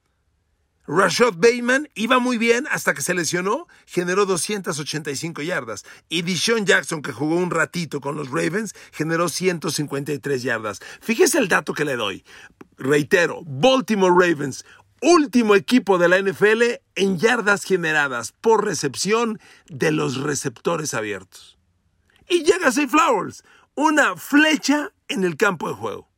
Rashad 0.86 1.34
Bateman 1.36 1.88
iba 1.94 2.18
muy 2.18 2.38
bien 2.38 2.66
hasta 2.70 2.94
que 2.94 3.02
se 3.02 3.14
lesionó, 3.14 3.68
generó 3.86 4.24
285 4.24 5.42
yardas. 5.42 5.84
Y 6.08 6.22
Dishon 6.22 6.64
Jackson, 6.64 7.02
que 7.02 7.12
jugó 7.12 7.36
un 7.36 7.50
ratito 7.50 8.00
con 8.00 8.16
los 8.16 8.30
Ravens, 8.30 8.74
generó 8.92 9.28
153 9.28 10.42
yardas. 10.42 10.80
Fíjese 11.00 11.38
el 11.38 11.48
dato 11.48 11.74
que 11.74 11.84
le 11.84 11.96
doy. 11.96 12.24
Reitero, 12.78 13.42
Baltimore 13.44 14.12
Ravens, 14.12 14.64
último 15.02 15.54
equipo 15.56 15.98
de 15.98 16.08
la 16.08 16.20
NFL 16.20 16.62
en 16.94 17.18
yardas 17.18 17.64
generadas 17.64 18.32
por 18.40 18.64
recepción 18.64 19.38
de 19.66 19.90
los 19.90 20.20
receptores 20.22 20.94
abiertos. 20.94 21.58
Y 22.28 22.44
llega 22.44 22.72
Say 22.72 22.86
Flowers, 22.86 23.42
una 23.74 24.16
flecha 24.16 24.92
en 25.08 25.24
el 25.24 25.36
campo 25.36 25.68
de 25.68 25.74
juego. 25.74 26.08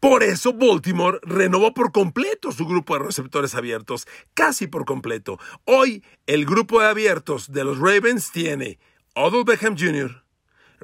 Por 0.00 0.24
eso 0.24 0.52
Baltimore 0.52 1.20
renovó 1.22 1.74
por 1.74 1.92
completo 1.92 2.50
su 2.50 2.66
grupo 2.66 2.94
de 2.94 3.04
receptores 3.04 3.54
abiertos, 3.54 4.08
casi 4.34 4.66
por 4.66 4.84
completo. 4.84 5.38
Hoy 5.64 6.02
el 6.26 6.44
grupo 6.44 6.80
de 6.80 6.88
abiertos 6.88 7.52
de 7.52 7.62
los 7.62 7.78
Ravens 7.78 8.32
tiene 8.32 8.80
Odell 9.14 9.44
Beckham 9.44 9.76
Jr., 9.78 10.21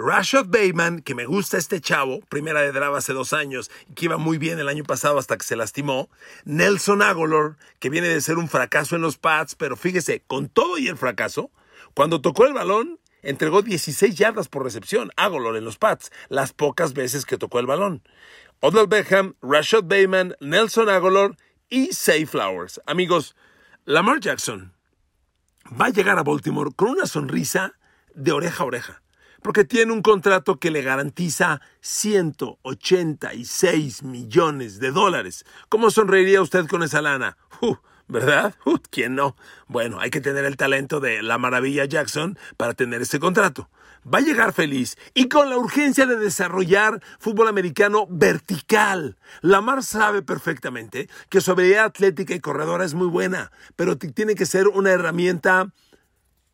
Rashad 0.00 0.47
Bateman, 0.47 1.00
que 1.02 1.17
me 1.17 1.26
gusta 1.26 1.59
este 1.59 1.81
chavo, 1.81 2.21
primera 2.28 2.61
de 2.61 2.71
draft 2.71 2.99
hace 2.99 3.12
dos 3.12 3.33
años, 3.33 3.69
que 3.97 4.05
iba 4.05 4.17
muy 4.17 4.38
bien 4.38 4.61
el 4.61 4.69
año 4.69 4.85
pasado 4.85 5.19
hasta 5.19 5.37
que 5.37 5.45
se 5.45 5.57
lastimó. 5.57 6.09
Nelson 6.45 7.02
Aguilar, 7.02 7.57
que 7.81 7.90
viene 7.90 8.07
de 8.07 8.21
ser 8.21 8.38
un 8.38 8.49
fracaso 8.49 8.95
en 8.95 9.02
los 9.02 9.19
pads, 9.19 9.57
pero 9.57 9.76
fíjese, 9.76 10.23
con 10.28 10.49
todo 10.49 10.78
y 10.78 10.87
el 10.87 10.97
fracaso, 10.97 11.50
cuando 11.95 12.21
tocó 12.21 12.47
el 12.47 12.52
balón, 12.52 13.00
entregó 13.23 13.61
16 13.61 14.14
yardas 14.14 14.47
por 14.47 14.62
recepción, 14.62 15.11
Aguilar 15.17 15.57
en 15.57 15.64
los 15.64 15.78
pads, 15.78 16.12
las 16.28 16.52
pocas 16.52 16.95
veces 16.95 17.26
que 17.26 17.37
tocó 17.37 17.59
el 17.59 17.67
balón. 17.67 18.05
Odell 18.61 18.87
Beckham, 18.87 19.35
Rashad 19.43 19.83
Bateman, 19.83 20.37
Nelson 20.38 20.88
Aguilar 20.88 21.37
y 21.71 21.93
Say 21.93 22.25
Flowers. 22.25 22.81
Amigos, 22.87 23.35
Lamar 23.85 24.21
Jackson 24.21 24.73
va 25.69 25.87
a 25.87 25.90
llegar 25.90 26.21
a 26.21 26.23
Baltimore 26.23 26.71
con 26.76 26.90
una 26.90 27.07
sonrisa 27.07 27.75
de 28.14 28.31
oreja 28.31 28.62
a 28.62 28.67
oreja 28.67 29.02
porque 29.42 29.64
tiene 29.64 29.92
un 29.92 30.02
contrato 30.02 30.59
que 30.59 30.71
le 30.71 30.83
garantiza 30.83 31.61
186 31.80 34.02
millones 34.02 34.80
de 34.80 34.90
dólares. 34.90 35.45
¿Cómo 35.68 35.90
sonreiría 35.90 36.42
usted 36.42 36.66
con 36.66 36.83
esa 36.83 37.02
lana? 37.02 37.37
¿Verdad? 38.09 38.54
¿Quién 38.90 39.14
no? 39.14 39.37
Bueno, 39.66 40.00
hay 40.00 40.11
que 40.11 40.21
tener 40.21 40.45
el 40.45 40.57
talento 40.57 41.00
de 41.00 41.23
la 41.23 41.38
maravilla 41.38 41.85
Jackson 41.85 42.38
para 42.57 42.75
tener 42.75 43.02
ese 43.02 43.21
contrato. 43.21 43.68
Va 44.02 44.18
a 44.18 44.23
llegar 44.23 44.52
feliz 44.52 44.97
y 45.12 45.28
con 45.28 45.50
la 45.50 45.59
urgencia 45.59 46.07
de 46.07 46.16
desarrollar 46.16 47.02
fútbol 47.18 47.49
americano 47.49 48.07
vertical. 48.09 49.18
Lamar 49.42 49.83
sabe 49.83 50.23
perfectamente 50.23 51.11
que 51.28 51.40
su 51.40 51.50
habilidad 51.50 51.85
atlética 51.85 52.35
y 52.35 52.40
corredora 52.40 52.85
es 52.85 52.95
muy 52.95 53.09
buena, 53.09 53.52
pero 53.76 53.99
tiene 53.99 54.35
que 54.35 54.47
ser 54.47 54.68
una 54.68 54.92
herramienta 54.92 55.73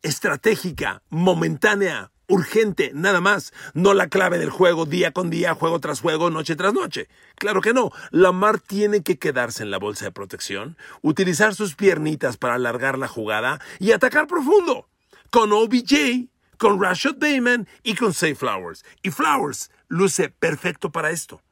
estratégica, 0.03 1.03
momentánea, 1.11 2.11
urgente, 2.28 2.90
nada 2.95 3.21
más, 3.21 3.52
no 3.75 3.95
la 3.95 4.09
clave 4.09 4.38
del 4.38 4.50
juego 4.50 4.87
día 4.87 5.12
con 5.12 5.31
día, 5.31 5.54
juego 5.54 5.81
tras 5.81 6.00
juego, 6.00 6.31
noche 6.31 6.57
tras 6.57 6.73
noche. 6.73 7.09
Claro 7.37 7.61
que 7.61 7.73
no, 7.73 7.90
Lamar 8.11 8.61
tiene 8.61 9.02
que 9.02 9.19
quedarse 9.19 9.62
en 9.62 9.71
la 9.71 9.78
bolsa 9.78 10.07
de 10.07 10.12
protección, 10.12 10.76
utilizar 11.02 11.54
sus 11.54 11.75
piernitas 11.75 12.37
para 12.37 12.54
alargar 12.54 12.99
la 12.99 13.09
jugada 13.09 13.61
y 13.78 13.93
atacar 13.93 14.26
profundo, 14.26 14.88
con 15.31 15.52
OBJ, 15.52 16.28
con 16.59 16.81
Rashad 16.81 17.14
Bateman 17.14 17.69
y 17.83 17.95
con 17.95 18.14
Say 18.14 18.35
Flowers. 18.35 18.85
Y 19.02 19.11
Flowers 19.11 19.71
luce 19.88 20.28
perfecto 20.28 20.90
para 20.90 21.11
esto. 21.11 21.43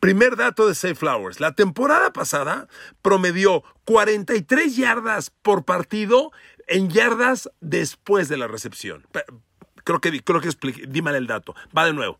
Primer 0.00 0.36
dato 0.36 0.68
de 0.68 0.74
Say 0.74 0.94
Flowers. 0.94 1.40
La 1.40 1.54
temporada 1.54 2.12
pasada 2.12 2.68
promedió 3.00 3.64
43 3.86 4.76
yardas 4.76 5.30
por 5.30 5.64
partido 5.64 6.30
en 6.66 6.90
yardas 6.90 7.50
después 7.60 8.28
de 8.28 8.36
la 8.36 8.48
recepción. 8.48 9.06
Creo 9.84 10.00
que, 10.00 10.22
creo 10.22 10.40
que 10.40 11.02
mal 11.02 11.14
el 11.14 11.26
dato. 11.26 11.54
Va 11.76 11.84
de 11.84 11.92
nuevo. 11.92 12.18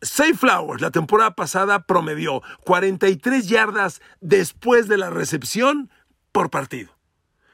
Say 0.00 0.32
Flowers, 0.32 0.80
la 0.80 0.90
temporada 0.90 1.34
pasada 1.34 1.86
promedió 1.86 2.42
43 2.64 3.48
yardas 3.48 4.00
después 4.20 4.88
de 4.88 4.96
la 4.96 5.10
recepción 5.10 5.90
por 6.32 6.50
partido. 6.50 6.96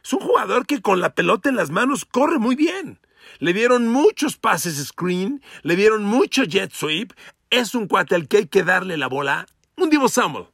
Es 0.05 0.13
un 0.13 0.21
jugador 0.21 0.65
que 0.65 0.81
con 0.81 1.01
la 1.01 1.15
pelota 1.15 1.49
en 1.49 1.57
las 1.57 1.71
manos 1.71 2.05
corre 2.05 2.39
muy 2.39 2.55
bien. 2.55 3.01
Le 3.41 3.53
dieron 3.53 3.89
muchos 3.89 4.37
pases 4.37 4.83
screen, 4.87 5.43
le 5.63 5.77
dieron 5.77 6.05
mucho 6.05 6.45
jet 6.45 6.73
sweep. 6.73 7.13
Es 7.51 7.75
un 7.75 7.89
cuate 7.89 8.15
al 8.15 8.29
que 8.29 8.39
hay 8.39 8.47
que 8.47 8.63
darle 8.63 8.97
la 8.97 9.09
bola, 9.09 9.47
un 9.77 9.91
Divo 9.91 10.09
Samuel, 10.09 10.47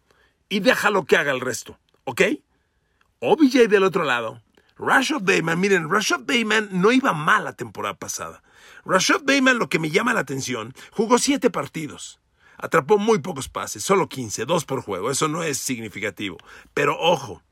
y 0.48 0.60
déjalo 0.60 1.04
que 1.04 1.16
haga 1.16 1.32
el 1.32 1.40
resto, 1.40 1.78
¿ok? 2.04 2.22
OBJ 3.20 3.68
del 3.68 3.84
otro 3.84 4.04
lado 4.04 4.40
Rashad 4.76 5.22
Bateman, 5.22 5.60
miren, 5.60 5.88
Rashad 5.88 6.20
Bateman 6.20 6.68
no 6.72 6.90
iba 6.90 7.12
mal 7.12 7.44
la 7.44 7.52
temporada 7.52 7.94
pasada. 7.94 8.42
Rashad 8.84 9.20
Bateman, 9.20 9.58
lo 9.58 9.68
que 9.68 9.78
me 9.78 9.90
llama 9.90 10.14
la 10.14 10.20
atención, 10.20 10.74
jugó 10.90 11.18
siete 11.18 11.48
partidos. 11.48 12.20
Atrapó 12.56 12.98
muy 12.98 13.20
pocos 13.20 13.48
pases, 13.48 13.84
solo 13.84 14.08
15, 14.08 14.46
dos 14.46 14.64
por 14.64 14.82
juego. 14.82 15.10
Eso 15.10 15.28
no 15.28 15.42
es 15.42 15.58
significativo. 15.58 16.38
Pero 16.72 16.98
ojo, 16.98 17.42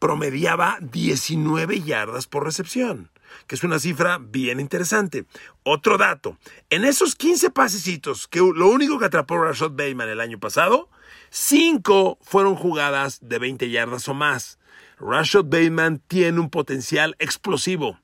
promediaba 0.00 0.78
19 0.80 1.80
yardas 1.82 2.26
por 2.26 2.44
recepción, 2.44 3.10
que 3.46 3.54
es 3.54 3.62
una 3.62 3.78
cifra 3.78 4.18
bien 4.18 4.58
interesante. 4.58 5.26
Otro 5.62 5.96
dato, 5.96 6.38
en 6.70 6.84
esos 6.84 7.14
15 7.14 7.50
pasecitos, 7.50 8.26
que 8.26 8.40
lo 8.40 8.68
único 8.68 8.98
que 8.98 9.06
atrapó 9.06 9.38
Rashad 9.38 9.70
Bateman 9.70 10.08
el 10.08 10.20
año 10.20 10.40
pasado, 10.40 10.88
5 11.30 12.18
fueron 12.20 12.56
jugadas 12.56 13.20
de 13.22 13.38
20 13.38 13.70
yardas 13.70 14.08
o 14.08 14.14
más. 14.14 14.58
Rashad 14.98 15.44
Bateman 15.44 15.98
tiene 16.06 16.40
un 16.40 16.50
potencial 16.50 17.16
explosivo. 17.18 17.98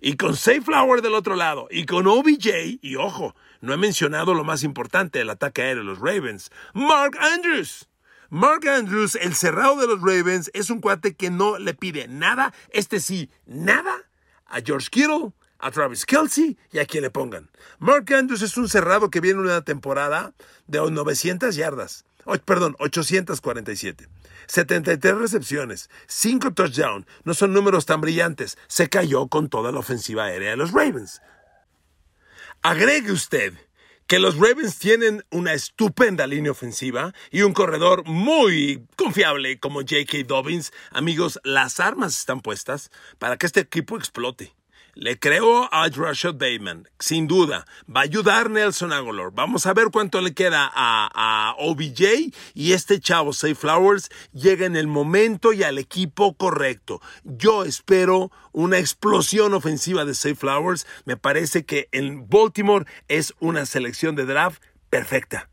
Y 0.00 0.16
con 0.16 0.36
Safe 0.36 0.60
Flower 0.60 1.02
del 1.02 1.14
otro 1.14 1.36
lado, 1.36 1.68
y 1.70 1.86
con 1.86 2.06
OBJ, 2.06 2.78
y 2.82 2.96
ojo, 2.96 3.34
no 3.60 3.72
he 3.72 3.76
mencionado 3.76 4.34
lo 4.34 4.44
más 4.44 4.62
importante 4.62 5.18
del 5.18 5.30
ataque 5.30 5.62
aéreo 5.62 5.82
de 5.82 5.88
los 5.88 5.98
Ravens, 5.98 6.50
Mark 6.74 7.16
Andrews. 7.18 7.88
Mark 8.28 8.68
Andrews, 8.68 9.14
el 9.14 9.34
cerrado 9.34 9.76
de 9.76 9.86
los 9.86 10.00
Ravens, 10.00 10.50
es 10.52 10.68
un 10.70 10.80
cuate 10.80 11.14
que 11.14 11.30
no 11.30 11.58
le 11.58 11.74
pide 11.74 12.08
nada, 12.08 12.52
este 12.70 13.00
sí, 13.00 13.30
nada, 13.46 13.94
a 14.46 14.60
George 14.60 14.88
Kittle, 14.90 15.32
a 15.58 15.70
Travis 15.70 16.04
Kelsey 16.04 16.58
y 16.72 16.78
a 16.78 16.86
quien 16.86 17.02
le 17.02 17.10
pongan. 17.10 17.50
Mark 17.78 18.12
Andrews 18.12 18.42
es 18.42 18.56
un 18.56 18.68
cerrado 18.68 19.10
que 19.10 19.20
viene 19.20 19.40
una 19.40 19.62
temporada 19.62 20.34
de 20.66 20.78
900 20.78 21.54
yardas 21.54 22.04
perdón, 22.44 22.76
847. 22.78 24.08
73 24.46 25.18
recepciones, 25.18 25.90
5 26.06 26.52
touchdowns. 26.52 27.06
No 27.24 27.34
son 27.34 27.52
números 27.52 27.86
tan 27.86 28.00
brillantes. 28.00 28.58
Se 28.68 28.88
cayó 28.88 29.28
con 29.28 29.48
toda 29.48 29.72
la 29.72 29.80
ofensiva 29.80 30.24
aérea 30.24 30.50
de 30.50 30.56
los 30.56 30.72
Ravens. 30.72 31.20
Agregue 32.62 33.12
usted 33.12 33.54
que 34.06 34.18
los 34.18 34.36
Ravens 34.36 34.78
tienen 34.78 35.24
una 35.30 35.52
estupenda 35.52 36.26
línea 36.26 36.52
ofensiva 36.52 37.12
y 37.30 37.42
un 37.42 37.52
corredor 37.52 38.04
muy 38.06 38.86
confiable 38.96 39.58
como 39.58 39.80
J.K. 39.80 40.18
Dobbins. 40.26 40.72
Amigos, 40.90 41.40
las 41.42 41.80
armas 41.80 42.18
están 42.18 42.40
puestas 42.40 42.90
para 43.18 43.36
que 43.36 43.46
este 43.46 43.60
equipo 43.60 43.96
explote. 43.96 44.54
Le 44.98 45.18
creo 45.18 45.68
a 45.74 45.90
Rashad 45.90 46.36
Bateman, 46.36 46.88
sin 46.98 47.26
duda. 47.26 47.66
Va 47.86 48.00
a 48.00 48.04
ayudar 48.04 48.48
Nelson 48.48 48.94
Aguilar. 48.94 49.30
Vamos 49.30 49.66
a 49.66 49.74
ver 49.74 49.88
cuánto 49.92 50.22
le 50.22 50.32
queda 50.32 50.70
a, 50.74 51.54
OBJ 51.58 52.32
y 52.54 52.72
este 52.72 52.98
chavo, 52.98 53.34
Say 53.34 53.54
Flowers, 53.54 54.08
llega 54.32 54.64
en 54.64 54.74
el 54.74 54.86
momento 54.86 55.52
y 55.52 55.64
al 55.64 55.76
equipo 55.76 56.34
correcto. 56.34 57.02
Yo 57.24 57.64
espero 57.64 58.32
una 58.52 58.78
explosión 58.78 59.52
ofensiva 59.52 60.06
de 60.06 60.14
Say 60.14 60.34
Flowers. 60.34 60.86
Me 61.04 61.18
parece 61.18 61.66
que 61.66 61.90
en 61.92 62.26
Baltimore 62.30 62.86
es 63.08 63.34
una 63.38 63.66
selección 63.66 64.16
de 64.16 64.24
draft 64.24 64.62
perfecta. 64.88 65.50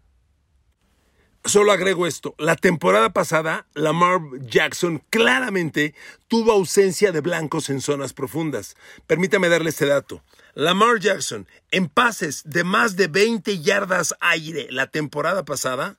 Solo 1.46 1.74
agrego 1.74 2.08
esto, 2.08 2.36
la 2.38 2.56
temporada 2.56 3.12
pasada 3.12 3.68
Lamar 3.74 4.22
Jackson 4.48 5.04
claramente 5.10 5.94
tuvo 6.30 6.54
ausencia 6.54 7.12
de 7.12 7.20
blancos 7.20 7.70
en 7.70 7.82
zonas 7.82 8.14
profundas. 8.14 8.78
Permítame 9.08 9.50
darle 9.50 9.72
este 9.72 9.86
dato. 9.86 10.24
Lamar 10.54 11.00
Jackson 11.00 11.46
en 11.70 11.90
pases 11.90 12.44
de 12.46 12.64
más 12.64 12.96
de 12.96 13.08
20 13.08 13.60
yardas 13.60 14.16
aire 14.22 14.68
la 14.70 14.88
temporada 14.88 15.44
pasada 15.44 15.98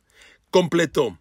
completó 0.51 1.19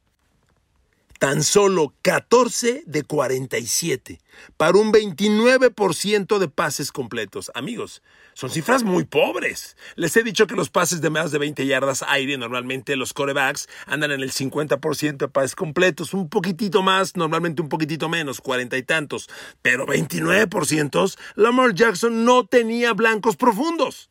tan 1.24 1.42
solo 1.42 1.94
14 2.02 2.84
de 2.86 3.04
47 3.04 4.20
para 4.58 4.78
un 4.78 4.92
29% 4.92 6.38
de 6.38 6.50
pases 6.50 6.92
completos. 6.92 7.50
Amigos, 7.56 8.04
son 8.34 8.50
cifras 8.50 8.84
muy 8.84 9.06
pobres. 9.06 9.78
Les 9.96 10.18
he 10.18 10.24
dicho 10.24 10.48
que 10.48 10.56
los 10.58 10.70
pases 10.70 11.00
de 11.00 11.10
más 11.10 11.32
de 11.32 11.38
20 11.38 11.66
yardas 11.66 12.04
aire, 12.10 12.38
normalmente 12.38 12.98
los 12.98 13.14
corebacks 13.14 13.70
andan 13.86 14.12
en 14.12 14.20
el 14.20 14.34
50% 14.34 15.16
de 15.16 15.28
pases 15.30 15.56
completos, 15.56 16.14
un 16.14 16.28
poquitito 16.28 16.82
más, 16.82 17.16
normalmente 17.16 17.62
un 17.62 17.70
poquitito 17.70 18.10
menos, 18.10 18.42
40 18.42 18.76
y 18.76 18.84
tantos, 18.84 19.30
pero 19.62 19.88
29%, 19.88 21.18
Lamar 21.36 21.74
Jackson 21.74 22.26
no 22.26 22.46
tenía 22.46 22.92
blancos 22.92 23.38
profundos. 23.38 24.10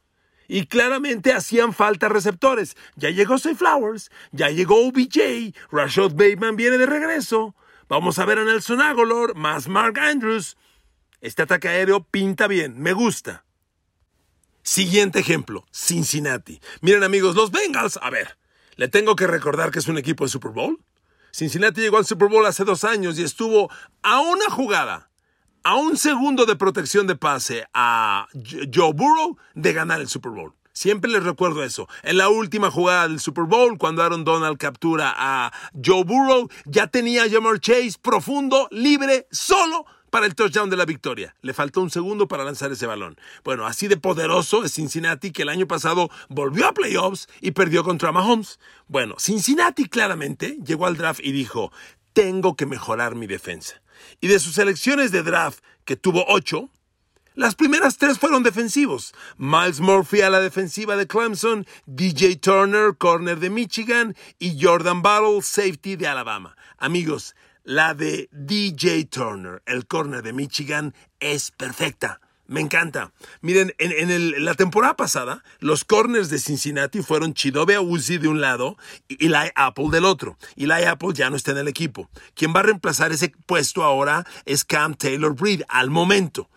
Y 0.52 0.66
claramente 0.66 1.32
hacían 1.32 1.72
falta 1.72 2.10
receptores. 2.10 2.76
Ya 2.94 3.08
llegó 3.08 3.38
Say 3.38 3.54
Flowers, 3.54 4.10
ya 4.32 4.50
llegó 4.50 4.86
OBJ, 4.86 5.56
Rashad 5.70 6.10
Bateman 6.10 6.56
viene 6.56 6.76
de 6.76 6.84
regreso. 6.84 7.54
Vamos 7.88 8.18
a 8.18 8.26
ver 8.26 8.38
a 8.38 8.44
Nelson 8.44 8.82
Aguilar, 8.82 9.34
más 9.34 9.66
Mark 9.66 9.98
Andrews. 9.98 10.58
Este 11.22 11.40
ataque 11.40 11.68
aéreo 11.68 12.04
pinta 12.04 12.48
bien, 12.48 12.78
me 12.78 12.92
gusta. 12.92 13.46
Siguiente 14.62 15.20
ejemplo, 15.20 15.64
Cincinnati. 15.72 16.60
Miren 16.82 17.02
amigos, 17.02 17.34
los 17.34 17.50
Bengals, 17.50 17.98
a 18.02 18.10
ver, 18.10 18.36
le 18.76 18.88
tengo 18.88 19.16
que 19.16 19.26
recordar 19.26 19.70
que 19.70 19.78
es 19.78 19.88
un 19.88 19.96
equipo 19.96 20.24
de 20.24 20.30
Super 20.30 20.50
Bowl. 20.50 20.84
Cincinnati 21.30 21.80
llegó 21.80 21.96
al 21.96 22.04
Super 22.04 22.28
Bowl 22.28 22.44
hace 22.44 22.64
dos 22.64 22.84
años 22.84 23.18
y 23.18 23.22
estuvo 23.22 23.70
a 24.02 24.20
una 24.20 24.50
jugada 24.50 25.11
a 25.64 25.76
un 25.76 25.96
segundo 25.96 26.46
de 26.46 26.56
protección 26.56 27.06
de 27.06 27.16
pase 27.16 27.66
a 27.72 28.26
Joe 28.34 28.92
Burrow 28.92 29.36
de 29.54 29.72
ganar 29.72 30.00
el 30.00 30.08
Super 30.08 30.32
Bowl. 30.32 30.54
Siempre 30.72 31.10
les 31.10 31.22
recuerdo 31.22 31.62
eso. 31.62 31.88
En 32.02 32.16
la 32.16 32.28
última 32.28 32.70
jugada 32.70 33.06
del 33.06 33.20
Super 33.20 33.44
Bowl, 33.44 33.76
cuando 33.78 34.02
Aaron 34.02 34.24
Donald 34.24 34.56
captura 34.56 35.14
a 35.16 35.52
Joe 35.84 36.04
Burrow, 36.04 36.48
ya 36.64 36.86
tenía 36.86 37.24
a 37.24 37.58
Chase 37.60 37.98
profundo, 38.00 38.68
libre, 38.70 39.26
solo 39.30 39.84
para 40.10 40.26
el 40.26 40.34
touchdown 40.34 40.70
de 40.70 40.76
la 40.76 40.84
victoria. 40.84 41.34
Le 41.42 41.54
faltó 41.54 41.80
un 41.80 41.90
segundo 41.90 42.26
para 42.26 42.44
lanzar 42.44 42.72
ese 42.72 42.86
balón. 42.86 43.16
Bueno, 43.44 43.66
así 43.66 43.86
de 43.88 43.96
poderoso 43.96 44.64
es 44.64 44.74
Cincinnati 44.74 45.30
que 45.30 45.42
el 45.42 45.48
año 45.48 45.66
pasado 45.66 46.10
volvió 46.28 46.66
a 46.66 46.74
playoffs 46.74 47.28
y 47.40 47.52
perdió 47.52 47.84
contra 47.84 48.12
Mahomes. 48.12 48.58
Bueno, 48.88 49.14
Cincinnati 49.18 49.88
claramente 49.88 50.58
llegó 50.64 50.86
al 50.86 50.96
draft 50.96 51.20
y 51.22 51.32
dijo, 51.32 51.72
tengo 52.12 52.56
que 52.56 52.66
mejorar 52.66 53.14
mi 53.14 53.26
defensa. 53.26 53.82
Y 54.20 54.28
de 54.28 54.38
sus 54.38 54.54
selecciones 54.54 55.12
de 55.12 55.22
draft, 55.22 55.60
que 55.84 55.96
tuvo 55.96 56.24
ocho, 56.28 56.70
las 57.34 57.54
primeras 57.54 57.96
tres 57.96 58.18
fueron 58.18 58.42
defensivos. 58.42 59.14
Miles 59.38 59.80
Murphy 59.80 60.20
a 60.20 60.28
la 60.28 60.40
defensiva 60.40 60.96
de 60.96 61.06
Clemson, 61.06 61.66
DJ 61.86 62.36
Turner, 62.36 62.94
corner 62.98 63.38
de 63.38 63.48
Michigan, 63.48 64.14
y 64.38 64.62
Jordan 64.62 65.00
Battle, 65.00 65.40
safety 65.40 65.96
de 65.96 66.08
Alabama. 66.08 66.56
Amigos, 66.76 67.34
la 67.64 67.94
de 67.94 68.28
DJ 68.32 69.06
Turner, 69.06 69.62
el 69.64 69.86
corner 69.86 70.22
de 70.22 70.34
Michigan, 70.34 70.94
es 71.20 71.50
perfecta. 71.50 72.20
Me 72.52 72.60
encanta. 72.60 73.12
Miren, 73.40 73.74
en, 73.78 74.44
la 74.44 74.54
temporada 74.54 74.94
pasada, 74.94 75.42
los 75.58 75.86
corners 75.86 76.28
de 76.28 76.38
Cincinnati 76.38 77.00
fueron 77.00 77.32
Chidobe 77.32 77.78
Uzi 77.78 78.18
de 78.18 78.28
un 78.28 78.42
lado 78.42 78.76
y 79.08 79.24
Eli 79.24 79.50
Apple 79.54 79.86
del 79.90 80.04
otro. 80.04 80.36
Eli 80.56 80.84
Apple 80.84 81.14
ya 81.14 81.30
no 81.30 81.36
está 81.36 81.52
en 81.52 81.58
el 81.58 81.68
equipo. 81.68 82.10
Quien 82.34 82.52
va 82.54 82.60
a 82.60 82.64
reemplazar 82.64 83.10
ese 83.10 83.32
puesto 83.46 83.82
ahora 83.82 84.26
es 84.44 84.66
Cam 84.66 84.94
Taylor 84.94 85.34
Breed, 85.34 85.62
al 85.66 85.88
momento. 85.88 86.50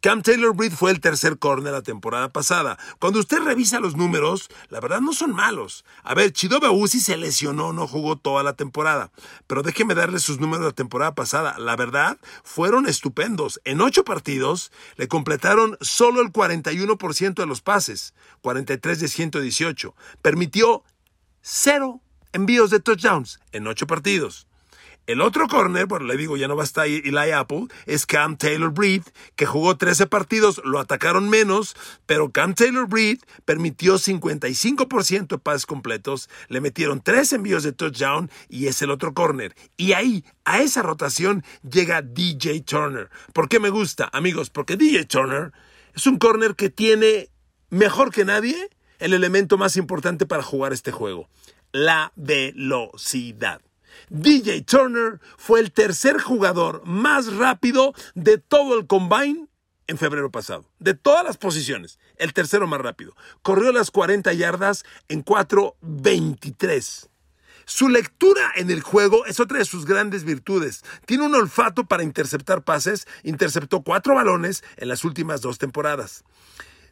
Cam 0.00 0.22
Taylor 0.22 0.54
Breed 0.54 0.72
fue 0.74 0.92
el 0.92 1.00
tercer 1.00 1.40
corner 1.40 1.72
la 1.72 1.82
temporada 1.82 2.32
pasada. 2.32 2.78
Cuando 3.00 3.18
usted 3.18 3.38
revisa 3.40 3.80
los 3.80 3.96
números, 3.96 4.48
la 4.68 4.78
verdad 4.78 5.00
no 5.00 5.12
son 5.12 5.32
malos. 5.34 5.84
A 6.04 6.14
ver, 6.14 6.32
Chidobe 6.32 6.68
Uzi 6.68 7.00
se 7.00 7.16
lesionó, 7.16 7.72
no 7.72 7.88
jugó 7.88 8.16
toda 8.16 8.44
la 8.44 8.52
temporada. 8.52 9.10
Pero 9.48 9.64
déjeme 9.64 9.96
darle 9.96 10.20
sus 10.20 10.38
números 10.38 10.60
de 10.60 10.68
la 10.68 10.74
temporada 10.76 11.16
pasada. 11.16 11.58
La 11.58 11.74
verdad, 11.74 12.16
fueron 12.44 12.86
estupendos. 12.86 13.60
En 13.64 13.80
ocho 13.80 14.04
partidos 14.04 14.70
le 14.94 15.08
completaron 15.08 15.76
solo 15.80 16.22
el 16.22 16.32
41% 16.32 17.34
de 17.34 17.46
los 17.46 17.60
pases, 17.60 18.14
43 18.42 19.00
de 19.00 19.08
118. 19.08 19.96
Permitió 20.22 20.84
cero 21.40 22.00
envíos 22.32 22.70
de 22.70 22.78
touchdowns 22.78 23.40
en 23.50 23.66
ocho 23.66 23.88
partidos. 23.88 24.47
El 25.08 25.22
otro 25.22 25.48
corner, 25.48 25.86
bueno, 25.86 26.04
le 26.04 26.18
digo, 26.18 26.36
ya 26.36 26.48
no 26.48 26.54
va 26.54 26.64
a 26.64 26.66
estar 26.66 26.86
Eli 26.86 27.30
Apple, 27.30 27.68
es 27.86 28.04
Cam 28.04 28.36
Taylor 28.36 28.70
Breed, 28.70 29.04
que 29.36 29.46
jugó 29.46 29.78
13 29.78 30.06
partidos, 30.06 30.60
lo 30.66 30.78
atacaron 30.78 31.30
menos, 31.30 31.76
pero 32.04 32.30
Cam 32.30 32.52
Taylor 32.52 32.86
Breed 32.86 33.20
permitió 33.46 33.94
55% 33.94 35.28
de 35.28 35.38
pases 35.38 35.64
completos, 35.64 36.28
le 36.48 36.60
metieron 36.60 37.00
tres 37.00 37.32
envíos 37.32 37.62
de 37.62 37.72
touchdown 37.72 38.30
y 38.50 38.66
es 38.66 38.82
el 38.82 38.90
otro 38.90 39.14
corner. 39.14 39.56
Y 39.78 39.94
ahí, 39.94 40.26
a 40.44 40.60
esa 40.60 40.82
rotación, 40.82 41.42
llega 41.62 42.02
DJ 42.02 42.60
Turner. 42.60 43.08
¿Por 43.32 43.48
qué 43.48 43.60
me 43.60 43.70
gusta, 43.70 44.10
amigos? 44.12 44.50
Porque 44.50 44.76
DJ 44.76 45.06
Turner 45.06 45.52
es 45.94 46.06
un 46.06 46.18
corner 46.18 46.54
que 46.54 46.68
tiene, 46.68 47.30
mejor 47.70 48.12
que 48.12 48.26
nadie, 48.26 48.68
el 48.98 49.14
elemento 49.14 49.56
más 49.56 49.78
importante 49.78 50.26
para 50.26 50.42
jugar 50.42 50.74
este 50.74 50.92
juego, 50.92 51.30
la 51.72 52.12
velocidad. 52.14 53.62
DJ 54.10 54.62
Turner 54.62 55.20
fue 55.36 55.60
el 55.60 55.72
tercer 55.72 56.20
jugador 56.20 56.82
más 56.84 57.34
rápido 57.34 57.94
de 58.14 58.38
todo 58.38 58.78
el 58.78 58.86
combine 58.86 59.48
en 59.86 59.98
febrero 59.98 60.30
pasado. 60.30 60.64
De 60.78 60.94
todas 60.94 61.24
las 61.24 61.36
posiciones, 61.36 61.98
el 62.16 62.32
tercero 62.32 62.66
más 62.66 62.80
rápido. 62.80 63.14
Corrió 63.42 63.72
las 63.72 63.90
40 63.90 64.32
yardas 64.34 64.84
en 65.08 65.24
4.23. 65.24 67.08
Su 67.64 67.90
lectura 67.90 68.50
en 68.56 68.70
el 68.70 68.80
juego 68.80 69.26
es 69.26 69.40
otra 69.40 69.58
de 69.58 69.64
sus 69.66 69.84
grandes 69.84 70.24
virtudes. 70.24 70.84
Tiene 71.04 71.26
un 71.26 71.34
olfato 71.34 71.84
para 71.84 72.02
interceptar 72.02 72.64
pases. 72.64 73.06
Interceptó 73.24 73.82
cuatro 73.82 74.14
balones 74.14 74.64
en 74.78 74.88
las 74.88 75.04
últimas 75.04 75.42
dos 75.42 75.58
temporadas. 75.58 76.24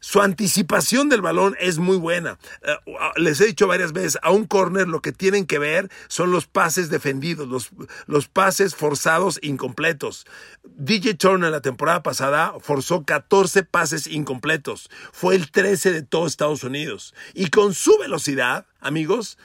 Su 0.01 0.21
anticipación 0.21 1.09
del 1.09 1.23
balón 1.23 1.57
es 1.59 1.79
muy 1.79 1.97
buena. 1.97 2.39
Eh, 2.63 2.77
les 3.17 3.41
he 3.41 3.47
dicho 3.47 3.67
varias 3.67 3.93
veces, 3.93 4.19
a 4.23 4.31
un 4.31 4.47
corner 4.47 4.89
lo 4.89 5.03
que 5.03 5.13
tienen 5.13 5.47
que 5.47 5.59
ver 5.59 5.91
son 6.09 6.31
los 6.31 6.47
pases 6.47 6.91
defendidos, 6.91 7.49
los, 7.49 7.71
los 8.07 8.29
pases 8.29 8.75
forzados 8.75 9.39
incompletos. 9.43 10.27
DJ 10.65 11.15
Turner 11.15 11.51
la 11.51 11.61
temporada 11.61 12.03
pasada 12.03 12.55
forzó 12.61 13.05
14 13.05 13.63
pases 13.63 14.07
incompletos. 14.07 14.91
Fue 15.13 15.35
el 15.35 15.51
13 15.51 15.93
de 15.93 16.03
todo 16.03 16.27
Estados 16.27 16.65
Unidos. 16.65 17.15
Y 17.35 17.49
con 17.49 17.75
su 17.75 17.97
velocidad, 17.99 18.67
amigos, 18.81 19.39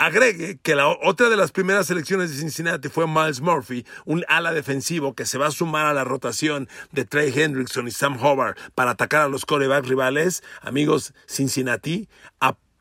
Agregue 0.00 0.60
que 0.62 0.76
la 0.76 0.86
otra 0.86 1.28
de 1.28 1.36
las 1.36 1.50
primeras 1.50 1.88
selecciones 1.88 2.30
de 2.30 2.38
Cincinnati 2.38 2.88
fue 2.88 3.08
Miles 3.08 3.40
Murphy, 3.40 3.84
un 4.04 4.24
ala 4.28 4.52
defensivo 4.52 5.14
que 5.14 5.26
se 5.26 5.38
va 5.38 5.48
a 5.48 5.50
sumar 5.50 5.86
a 5.86 5.92
la 5.92 6.04
rotación 6.04 6.68
de 6.92 7.04
Trey 7.04 7.32
Hendrickson 7.34 7.88
y 7.88 7.90
Sam 7.90 8.16
Hobart 8.22 8.56
para 8.76 8.92
atacar 8.92 9.22
a 9.22 9.28
los 9.28 9.44
corebacks 9.44 9.88
rivales. 9.88 10.44
Amigos, 10.62 11.14
Cincinnati 11.26 12.08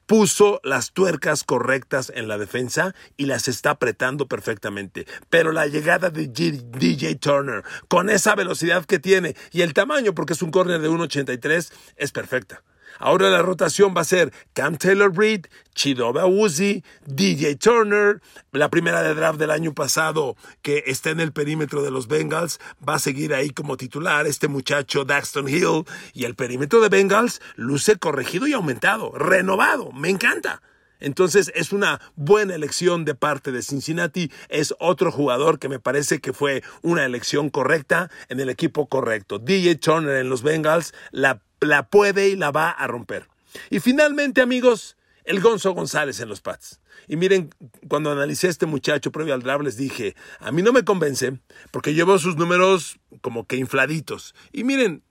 puso 0.08 0.62
las 0.64 0.94
tuercas 0.94 1.44
correctas 1.44 2.12
en 2.16 2.28
la 2.28 2.38
defensa 2.38 2.96
y 3.18 3.26
las 3.26 3.48
está 3.48 3.72
apretando 3.72 4.28
perfectamente. 4.28 5.06
Pero 5.30 5.52
la 5.52 5.68
llegada 5.68 6.10
de 6.10 6.28
DJ 6.28 7.16
Turner, 7.16 7.64
con 7.88 8.10
esa 8.10 8.34
velocidad 8.36 8.86
que 8.86 9.00
tiene 9.00 9.36
y 9.52 9.62
el 9.62 9.74
tamaño, 9.74 10.16
porque 10.16 10.34
es 10.34 10.42
un 10.42 10.52
corner 10.52 10.82
de 10.82 10.90
1.83, 10.90 11.72
es 11.98 12.12
perfecta. 12.12 12.64
Ahora 13.00 13.30
la 13.30 13.42
rotación 13.42 13.94
va 13.96 14.02
a 14.02 14.06
ser 14.06 14.34
Cam 14.54 14.78
Taylor 14.78 15.12
Breed, 15.12 15.46
Chidobe 15.76 16.24
Uzi, 16.24 16.84
DJ 17.06 17.56
Turner, 17.56 18.22
la 18.52 18.70
primera 18.70 19.04
de 19.04 19.14
draft 19.14 19.40
del 19.40 19.52
año 19.52 19.74
pasado 19.74 20.36
que 20.62 20.84
está 20.88 21.12
en 21.12 21.20
el 21.20 21.32
perímetro 21.32 21.84
de 21.84 21.92
los 21.92 22.08
Bengals, 22.08 22.60
va 22.88 22.96
a 22.96 23.00
seguir 23.00 23.34
ahí 23.34 23.52
como 23.52 23.78
titular 23.78 24.26
este 24.26 24.48
muchacho 24.48 25.06
Daxton 25.06 25.48
Hill 25.48 25.86
y 26.14 26.26
el 26.26 26.36
perímetro 26.36 26.82
de 26.82 26.90
Bengals 26.90 27.42
luce 27.56 27.98
corregido 27.98 28.48
y 28.48 28.54
aumentado, 28.54 29.12
renovado, 29.12 29.92
me 29.92 30.10
encanta. 30.10 30.62
Entonces 31.00 31.52
es 31.56 31.74
una 31.74 32.02
buena 32.16 32.56
elección 32.56 33.06
de 33.06 33.16
parte 33.16 33.52
de 33.52 33.62
Cincinnati. 33.62 34.32
Es 34.50 34.74
otro 34.80 35.12
jugador 35.12 35.60
que 35.60 35.70
me 35.70 35.80
parece 35.80 36.20
que 36.20 36.34
fue 36.34 36.64
una 36.82 37.06
elección 37.06 37.50
correcta 37.50 38.10
en 38.30 38.40
el 38.40 38.50
equipo 38.50 38.88
correcto. 38.88 39.40
DJ 39.40 39.76
Turner 39.76 40.18
en 40.18 40.30
los 40.30 40.42
Bengals 40.42 40.94
la 41.12 41.42
la 41.62 41.88
puede 41.90 42.30
y 42.30 42.36
la 42.36 42.52
va 42.52 42.70
a 42.70 42.88
romper. 42.88 43.28
Y 43.70 43.80
finalmente, 43.80 44.42
amigos, 44.42 44.98
el 45.24 45.42
Gonzo 45.42 45.72
González 45.72 46.20
en 46.20 46.30
los 46.30 46.42
Pats. 46.42 46.80
Y 47.08 47.16
miren, 47.16 47.54
cuando 47.88 48.12
analicé 48.12 48.48
este 48.48 48.66
muchacho 48.66 49.12
previo 49.12 49.34
al 49.34 49.44
draft, 49.44 49.64
les 49.64 49.78
dije, 49.78 50.16
a 50.40 50.52
mí 50.52 50.62
no 50.62 50.74
me 50.74 50.84
convence, 50.84 51.40
porque 51.72 51.94
llevo 51.94 52.18
sus 52.18 52.36
números 52.36 53.00
como 53.22 53.46
que 53.46 53.56
infladitos. 53.58 54.36
Y 54.52 54.64
miren, 54.64 55.04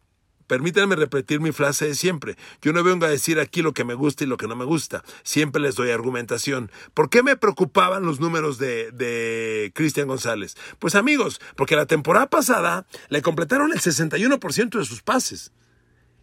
permítanme 0.46 0.96
repetir 0.96 1.40
mi 1.40 1.52
frase 1.52 1.88
de 1.88 1.94
siempre. 1.94 2.36
Yo 2.62 2.72
no 2.72 2.82
vengo 2.84 3.06
a 3.06 3.10
decir 3.10 3.40
aquí 3.40 3.62
lo 3.62 3.72
que 3.72 3.84
me 3.84 3.94
gusta 3.94 4.24
y 4.24 4.26
lo 4.26 4.36
que 4.36 4.46
no 4.46 4.56
me 4.56 4.64
gusta. 4.64 5.04
Siempre 5.22 5.60
les 5.60 5.74
doy 5.74 5.90
argumentación. 5.90 6.70
¿Por 6.94 7.10
qué 7.10 7.22
me 7.22 7.36
preocupaban 7.36 8.04
los 8.04 8.20
números 8.20 8.58
de, 8.58 8.90
de 8.92 9.72
Cristian 9.74 10.08
González? 10.08 10.56
Pues 10.78 10.94
amigos, 10.94 11.40
porque 11.56 11.76
la 11.76 11.86
temporada 11.86 12.28
pasada 12.28 12.86
le 13.08 13.22
completaron 13.22 13.72
el 13.72 13.80
61% 13.80 14.78
de 14.78 14.84
sus 14.84 15.02
pases. 15.02 15.52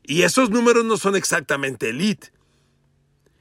Y 0.03 0.23
esos 0.23 0.49
números 0.49 0.85
no 0.85 0.97
son 0.97 1.15
exactamente 1.15 1.89
elite. 1.89 2.31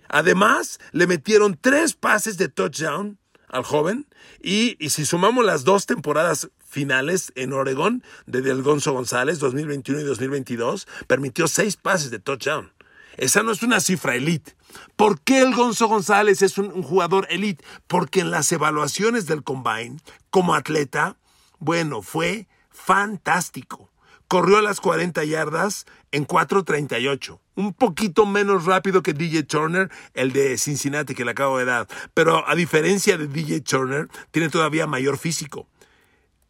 Además, 0.08 0.78
le 0.92 1.06
metieron 1.06 1.58
tres 1.60 1.94
pases 1.94 2.36
de 2.36 2.48
touchdown 2.48 3.18
al 3.48 3.62
joven. 3.62 4.06
Y, 4.42 4.76
si 4.88 5.04
sumamos 5.06 5.44
las 5.44 5.64
dos 5.64 5.86
temporadas 5.86 6.50
finales 6.66 7.32
en 7.36 7.52
Oregón 7.52 8.02
de 8.26 8.40
Del 8.42 8.62
Gonzo 8.62 8.92
González, 8.92 9.38
2021 9.38 10.00
y 10.00 10.04
2022, 10.04 10.88
permitió 11.06 11.46
seis 11.46 11.76
pases 11.76 12.10
de 12.10 12.18
touchdown. 12.18 12.72
Esa 13.18 13.42
no 13.42 13.52
es 13.52 13.62
una 13.62 13.80
cifra 13.80 14.14
elite. 14.16 14.56
¿Por 14.96 15.20
qué 15.20 15.42
el 15.42 15.54
Gonzo 15.54 15.86
González 15.86 16.40
es 16.42 16.56
un, 16.56 16.82
jugador 16.82 17.26
elite? 17.30 17.62
Porque 17.86 18.20
en 18.20 18.30
las 18.30 18.50
evaluaciones 18.52 19.26
del 19.26 19.44
combine, 19.44 19.98
como 20.30 20.54
atleta, 20.54 21.18
bueno, 21.58 22.00
fue 22.02 22.48
fantástico. 22.70 23.91
Corrió 24.28 24.60
las 24.60 24.80
40 24.80 25.24
yardas 25.24 25.86
en 26.10 26.26
4.38. 26.26 27.38
Un 27.54 27.74
poquito 27.74 28.24
menos 28.24 28.64
rápido 28.64 29.02
que 29.02 29.12
DJ 29.12 29.42
Turner, 29.42 29.90
el 30.14 30.32
de 30.32 30.56
Cincinnati 30.56 31.14
que 31.14 31.24
le 31.24 31.32
acabo 31.32 31.58
de 31.58 31.66
dar. 31.66 31.86
Pero 32.14 32.48
a 32.48 32.54
diferencia 32.54 33.18
de 33.18 33.26
DJ 33.26 33.60
Turner, 33.60 34.08
tiene 34.30 34.48
todavía 34.48 34.86
mayor 34.86 35.18
físico. 35.18 35.66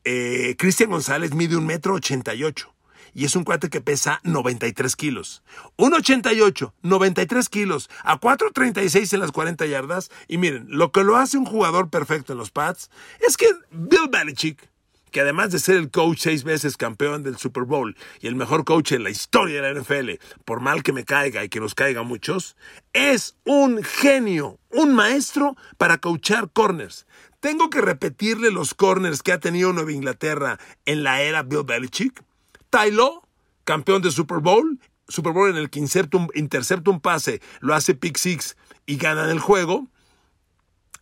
Eh, 0.04 0.56
Cristian 0.58 0.90
González 0.90 1.34
mide 1.34 1.56
un 1.56 1.66
metro 1.66 1.94
88 1.94 2.72
y 3.14 3.24
es 3.24 3.36
un 3.36 3.44
cuate 3.44 3.68
que 3.68 3.80
pesa 3.80 4.20
93 4.24 4.96
kilos. 4.96 5.42
1,88, 5.76 6.72
93 6.82 7.48
kilos, 7.48 7.90
a 8.02 8.18
4,36 8.18 9.12
en 9.12 9.20
las 9.20 9.32
40 9.32 9.66
yardas. 9.66 10.10
Y 10.28 10.38
miren, 10.38 10.66
lo 10.68 10.92
que 10.92 11.04
lo 11.04 11.16
hace 11.16 11.38
un 11.38 11.44
jugador 11.44 11.90
perfecto 11.90 12.32
en 12.32 12.38
los 12.38 12.50
pads 12.50 12.90
es 13.26 13.36
que 13.36 13.46
Bill 13.70 14.08
Belichick, 14.10 14.70
que 15.12 15.20
además 15.20 15.52
de 15.52 15.60
ser 15.60 15.76
el 15.76 15.90
coach 15.90 16.18
seis 16.20 16.42
veces 16.42 16.76
campeón 16.76 17.22
del 17.22 17.36
Super 17.36 17.64
Bowl 17.64 17.96
y 18.20 18.26
el 18.26 18.34
mejor 18.34 18.64
coach 18.64 18.92
en 18.92 19.04
la 19.04 19.10
historia 19.10 19.62
de 19.62 19.72
la 19.72 19.80
NFL, 19.80 20.10
por 20.44 20.60
mal 20.60 20.82
que 20.82 20.92
me 20.92 21.04
caiga 21.04 21.44
y 21.44 21.48
que 21.48 21.60
nos 21.60 21.76
caiga 21.76 22.00
a 22.00 22.04
muchos, 22.04 22.56
es 22.92 23.36
un 23.44 23.82
genio, 23.84 24.58
un 24.70 24.94
maestro 24.94 25.56
para 25.76 25.98
coachar 25.98 26.50
corners. 26.50 27.06
Tengo 27.38 27.70
que 27.70 27.80
repetirle 27.80 28.50
los 28.50 28.74
corners 28.74 29.22
que 29.22 29.32
ha 29.32 29.40
tenido 29.40 29.72
Nueva 29.72 29.92
Inglaterra 29.92 30.58
en 30.86 31.02
la 31.02 31.22
era 31.22 31.42
Bill 31.42 31.64
Belichick. 31.64 32.22
Tylo, 32.70 33.28
campeón 33.64 34.00
de 34.00 34.10
Super 34.10 34.38
Bowl, 34.38 34.80
Super 35.08 35.32
Bowl 35.32 35.50
en 35.50 35.56
el 35.56 35.68
que 35.68 35.78
intercepta 35.78 36.90
un, 36.90 37.00
pase, 37.00 37.42
lo 37.60 37.74
hace 37.74 37.94
pick 37.94 38.16
six 38.16 38.56
y 38.86 38.96
gana 38.96 39.30
el 39.30 39.40
juego. 39.40 39.88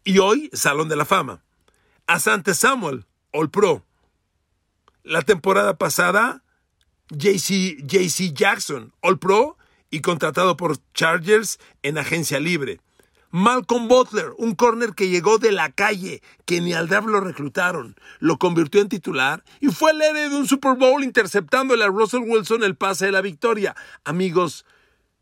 Y 0.03 0.19
hoy, 0.19 0.51
Salón 0.53 0.89
de 0.89 0.97
la 0.97 1.05
Fama. 1.05 1.43
Asante 2.07 2.55
Samuel, 2.55 3.07
All 3.33 3.51
Pro. 3.51 3.85
La 5.11 5.23
temporada 5.23 5.77
pasada, 5.77 6.45
JC, 7.09 7.83
JC 7.83 8.33
Jackson, 8.33 8.93
All 9.01 9.19
Pro 9.19 9.59
y 9.91 10.03
contratado 10.03 10.57
por 10.57 10.77
Chargers 10.95 11.59
en 11.83 11.99
agencia 11.99 12.39
libre. 12.39 12.81
Malcolm 13.33 13.89
Butler, 13.89 14.29
un 14.39 14.55
corner 14.55 14.95
que 14.95 15.09
llegó 15.09 15.39
de 15.39 15.51
la 15.51 15.73
calle, 15.73 16.23
que 16.45 16.61
ni 16.61 16.75
al 16.75 16.87
draft 16.87 17.09
lo 17.09 17.21
reclutaron, 17.21 17.97
lo 18.21 18.39
convirtió 18.39 18.81
en 18.81 18.89
titular 18.89 19.43
y 19.59 19.71
fue 19.71 19.91
el 19.91 20.01
héroe 20.01 20.29
de 20.29 20.37
un 20.37 20.47
Super 20.47 20.77
Bowl 20.77 21.03
interceptándole 21.03 21.83
a 21.83 21.89
Russell 21.89 22.23
Wilson 22.25 22.63
el 22.63 22.77
pase 22.77 23.07
de 23.07 23.13
la 23.13 23.21
victoria. 23.21 23.75
Amigos, 24.05 24.65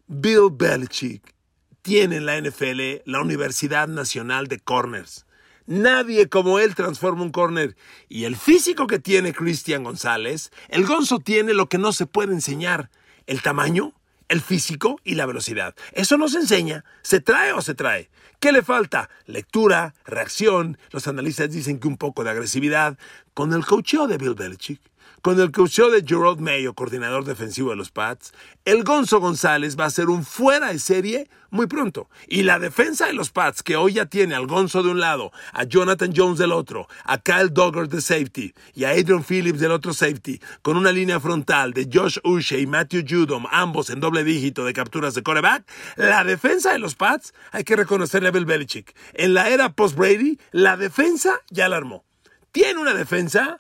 Bill 0.07 0.51
Belichick 0.53 1.35
tiene 1.81 2.17
en 2.17 2.27
la 2.27 2.39
NFL 2.39 3.01
la 3.07 3.23
Universidad 3.23 3.89
Nacional 3.89 4.49
de 4.49 4.59
Corners. 4.59 5.25
Nadie 5.69 6.31
como 6.31 6.59
él 6.59 6.75
transforma 6.75 7.23
un 7.23 7.31
corner. 7.31 7.77
Y 8.09 8.25
el 8.25 8.37
físico 8.37 8.87
que 8.87 8.99
tiene 8.99 9.35
Cristian 9.35 9.85
González, 9.85 10.51
el 10.71 10.87
Gonzo 10.87 11.19
tiene 11.19 11.53
lo 11.53 11.69
que 11.69 11.77
no 11.77 11.93
se 11.93 12.07
puede 12.07 12.33
enseñar. 12.33 12.89
El 13.27 13.43
tamaño, 13.43 13.93
el 14.29 14.41
físico 14.41 14.99
y 15.05 15.15
la 15.15 15.27
velocidad. 15.27 15.75
Eso 15.93 16.17
no 16.17 16.29
se 16.29 16.39
enseña, 16.39 16.87
se 17.03 17.21
trae 17.21 17.53
o 17.53 17.61
se 17.61 17.75
trae. 17.75 18.09
¿Qué 18.41 18.51
le 18.51 18.63
falta? 18.63 19.11
Lectura, 19.27 19.95
reacción. 20.07 20.79
Los 20.91 21.07
analistas 21.07 21.51
dicen 21.51 21.81
que 21.81 21.89
un 21.89 21.99
poco 21.99 22.25
de 22.25 22.31
agresividad. 22.31 22.97
Con 23.35 23.53
el 23.53 23.67
coacheo 23.67 24.07
de 24.07 24.17
Bill 24.17 24.37
Belichick, 24.37 24.81
con 25.23 25.41
el 25.41 25.51
coacheo 25.51 25.91
de 25.91 26.05
Gerard 26.07 26.39
Mayo, 26.39 26.75
coordinador 26.75 27.25
defensivo 27.25 27.71
de 27.71 27.77
los 27.77 27.91
Pats, 27.91 28.33
el 28.65 28.85
Gonzo 28.85 29.21
González 29.21 29.79
va 29.79 29.87
a 29.87 29.91
ser 29.91 30.09
un 30.09 30.25
fuera 30.25 30.73
de 30.73 30.79
serie 30.79 31.29
muy 31.51 31.67
pronto. 31.67 32.09
Y 32.27 32.43
la 32.43 32.59
defensa 32.59 33.07
de 33.07 33.15
los 33.15 33.31
Pats, 33.31 33.63
que 33.63 33.77
hoy 33.77 33.95
ya 33.95 34.07
tiene 34.07 34.35
al 34.35 34.47
Gonzo 34.47 34.83
de 34.83 34.91
un 34.91 35.01
lado, 35.01 35.33
a 35.53 35.65
Jonathan 35.65 36.13
Jones 36.15 36.39
del 36.39 36.53
otro, 36.53 36.89
a 37.05 37.19
Kyle 37.19 37.53
Dogger 37.53 37.89
de 37.89 38.01
safety 38.01 38.55
y 38.75 38.85
a 38.85 38.91
Adrian 38.91 39.25
Phillips 39.25 39.61
del 39.61 39.73
otro 39.73 39.93
safety, 39.93 40.41
con 40.63 40.77
una 40.77 40.93
línea 40.93 41.21
frontal 41.21 41.73
de 41.73 41.89
Josh 41.93 42.19
Uche 42.25 42.61
y 42.61 42.67
Matthew 42.67 43.05
Judom, 43.09 43.47
ambos 43.51 43.91
en 43.91 44.01
doble 44.01 44.25
dígito 44.25 44.65
de 44.65 44.73
capturas 44.73 45.15
de 45.15 45.23
coreback, 45.23 45.65
la 45.97 46.25
defensa 46.25 46.73
de 46.73 46.79
los 46.79 46.95
Pats, 46.95 47.33
hay 47.53 47.65
que 47.65 47.77
reconocerle 47.77 48.29
a 48.29 48.33
Bill 48.33 48.45
Belichick. 48.45 48.95
En 49.15 49.35
la 49.35 49.49
era 49.49 49.73
post-Brady, 49.73 50.39
la 50.53 50.77
defensa 50.77 51.41
ya 51.51 51.69
la 51.69 51.77
armó. 51.77 52.05
Tiene 52.53 52.81
una 52.81 52.95
defensa 52.95 53.59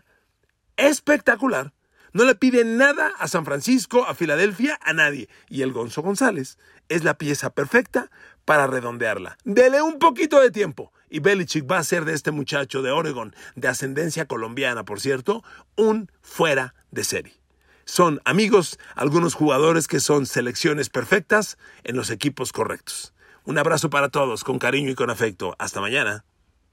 espectacular. 0.78 1.74
No 2.14 2.24
le 2.24 2.34
pide 2.34 2.64
nada 2.64 3.12
a 3.18 3.28
San 3.28 3.44
Francisco, 3.44 4.06
a 4.06 4.14
Filadelfia, 4.14 4.78
a 4.82 4.94
nadie. 4.94 5.28
Y 5.50 5.60
el 5.60 5.72
Gonzo 5.72 6.00
González 6.00 6.56
es 6.88 7.04
la 7.04 7.18
pieza 7.18 7.50
perfecta 7.50 8.10
para 8.46 8.66
redondearla. 8.66 9.36
Dele 9.44 9.82
un 9.82 9.98
poquito 9.98 10.40
de 10.40 10.50
tiempo. 10.50 10.90
Y 11.10 11.20
Belichick 11.20 11.70
va 11.70 11.78
a 11.78 11.84
ser 11.84 12.04
de 12.06 12.14
este 12.14 12.30
muchacho 12.30 12.80
de 12.80 12.90
Oregon, 12.90 13.34
de 13.56 13.68
ascendencia 13.68 14.26
colombiana, 14.26 14.84
por 14.84 15.00
cierto, 15.00 15.44
un 15.76 16.10
fuera 16.22 16.74
de 16.90 17.04
serie. 17.04 17.34
Son 17.84 18.20
amigos, 18.24 18.78
algunos 18.94 19.34
jugadores 19.34 19.88
que 19.88 20.00
son 20.00 20.26
selecciones 20.26 20.90
perfectas 20.90 21.56
en 21.84 21.96
los 21.96 22.10
equipos 22.10 22.52
correctos. 22.52 23.14
Un 23.44 23.56
abrazo 23.56 23.88
para 23.88 24.10
todos, 24.10 24.44
con 24.44 24.58
cariño 24.58 24.90
y 24.90 24.94
con 24.94 25.08
afecto. 25.08 25.56
Hasta 25.58 25.80
mañana. 25.80 26.24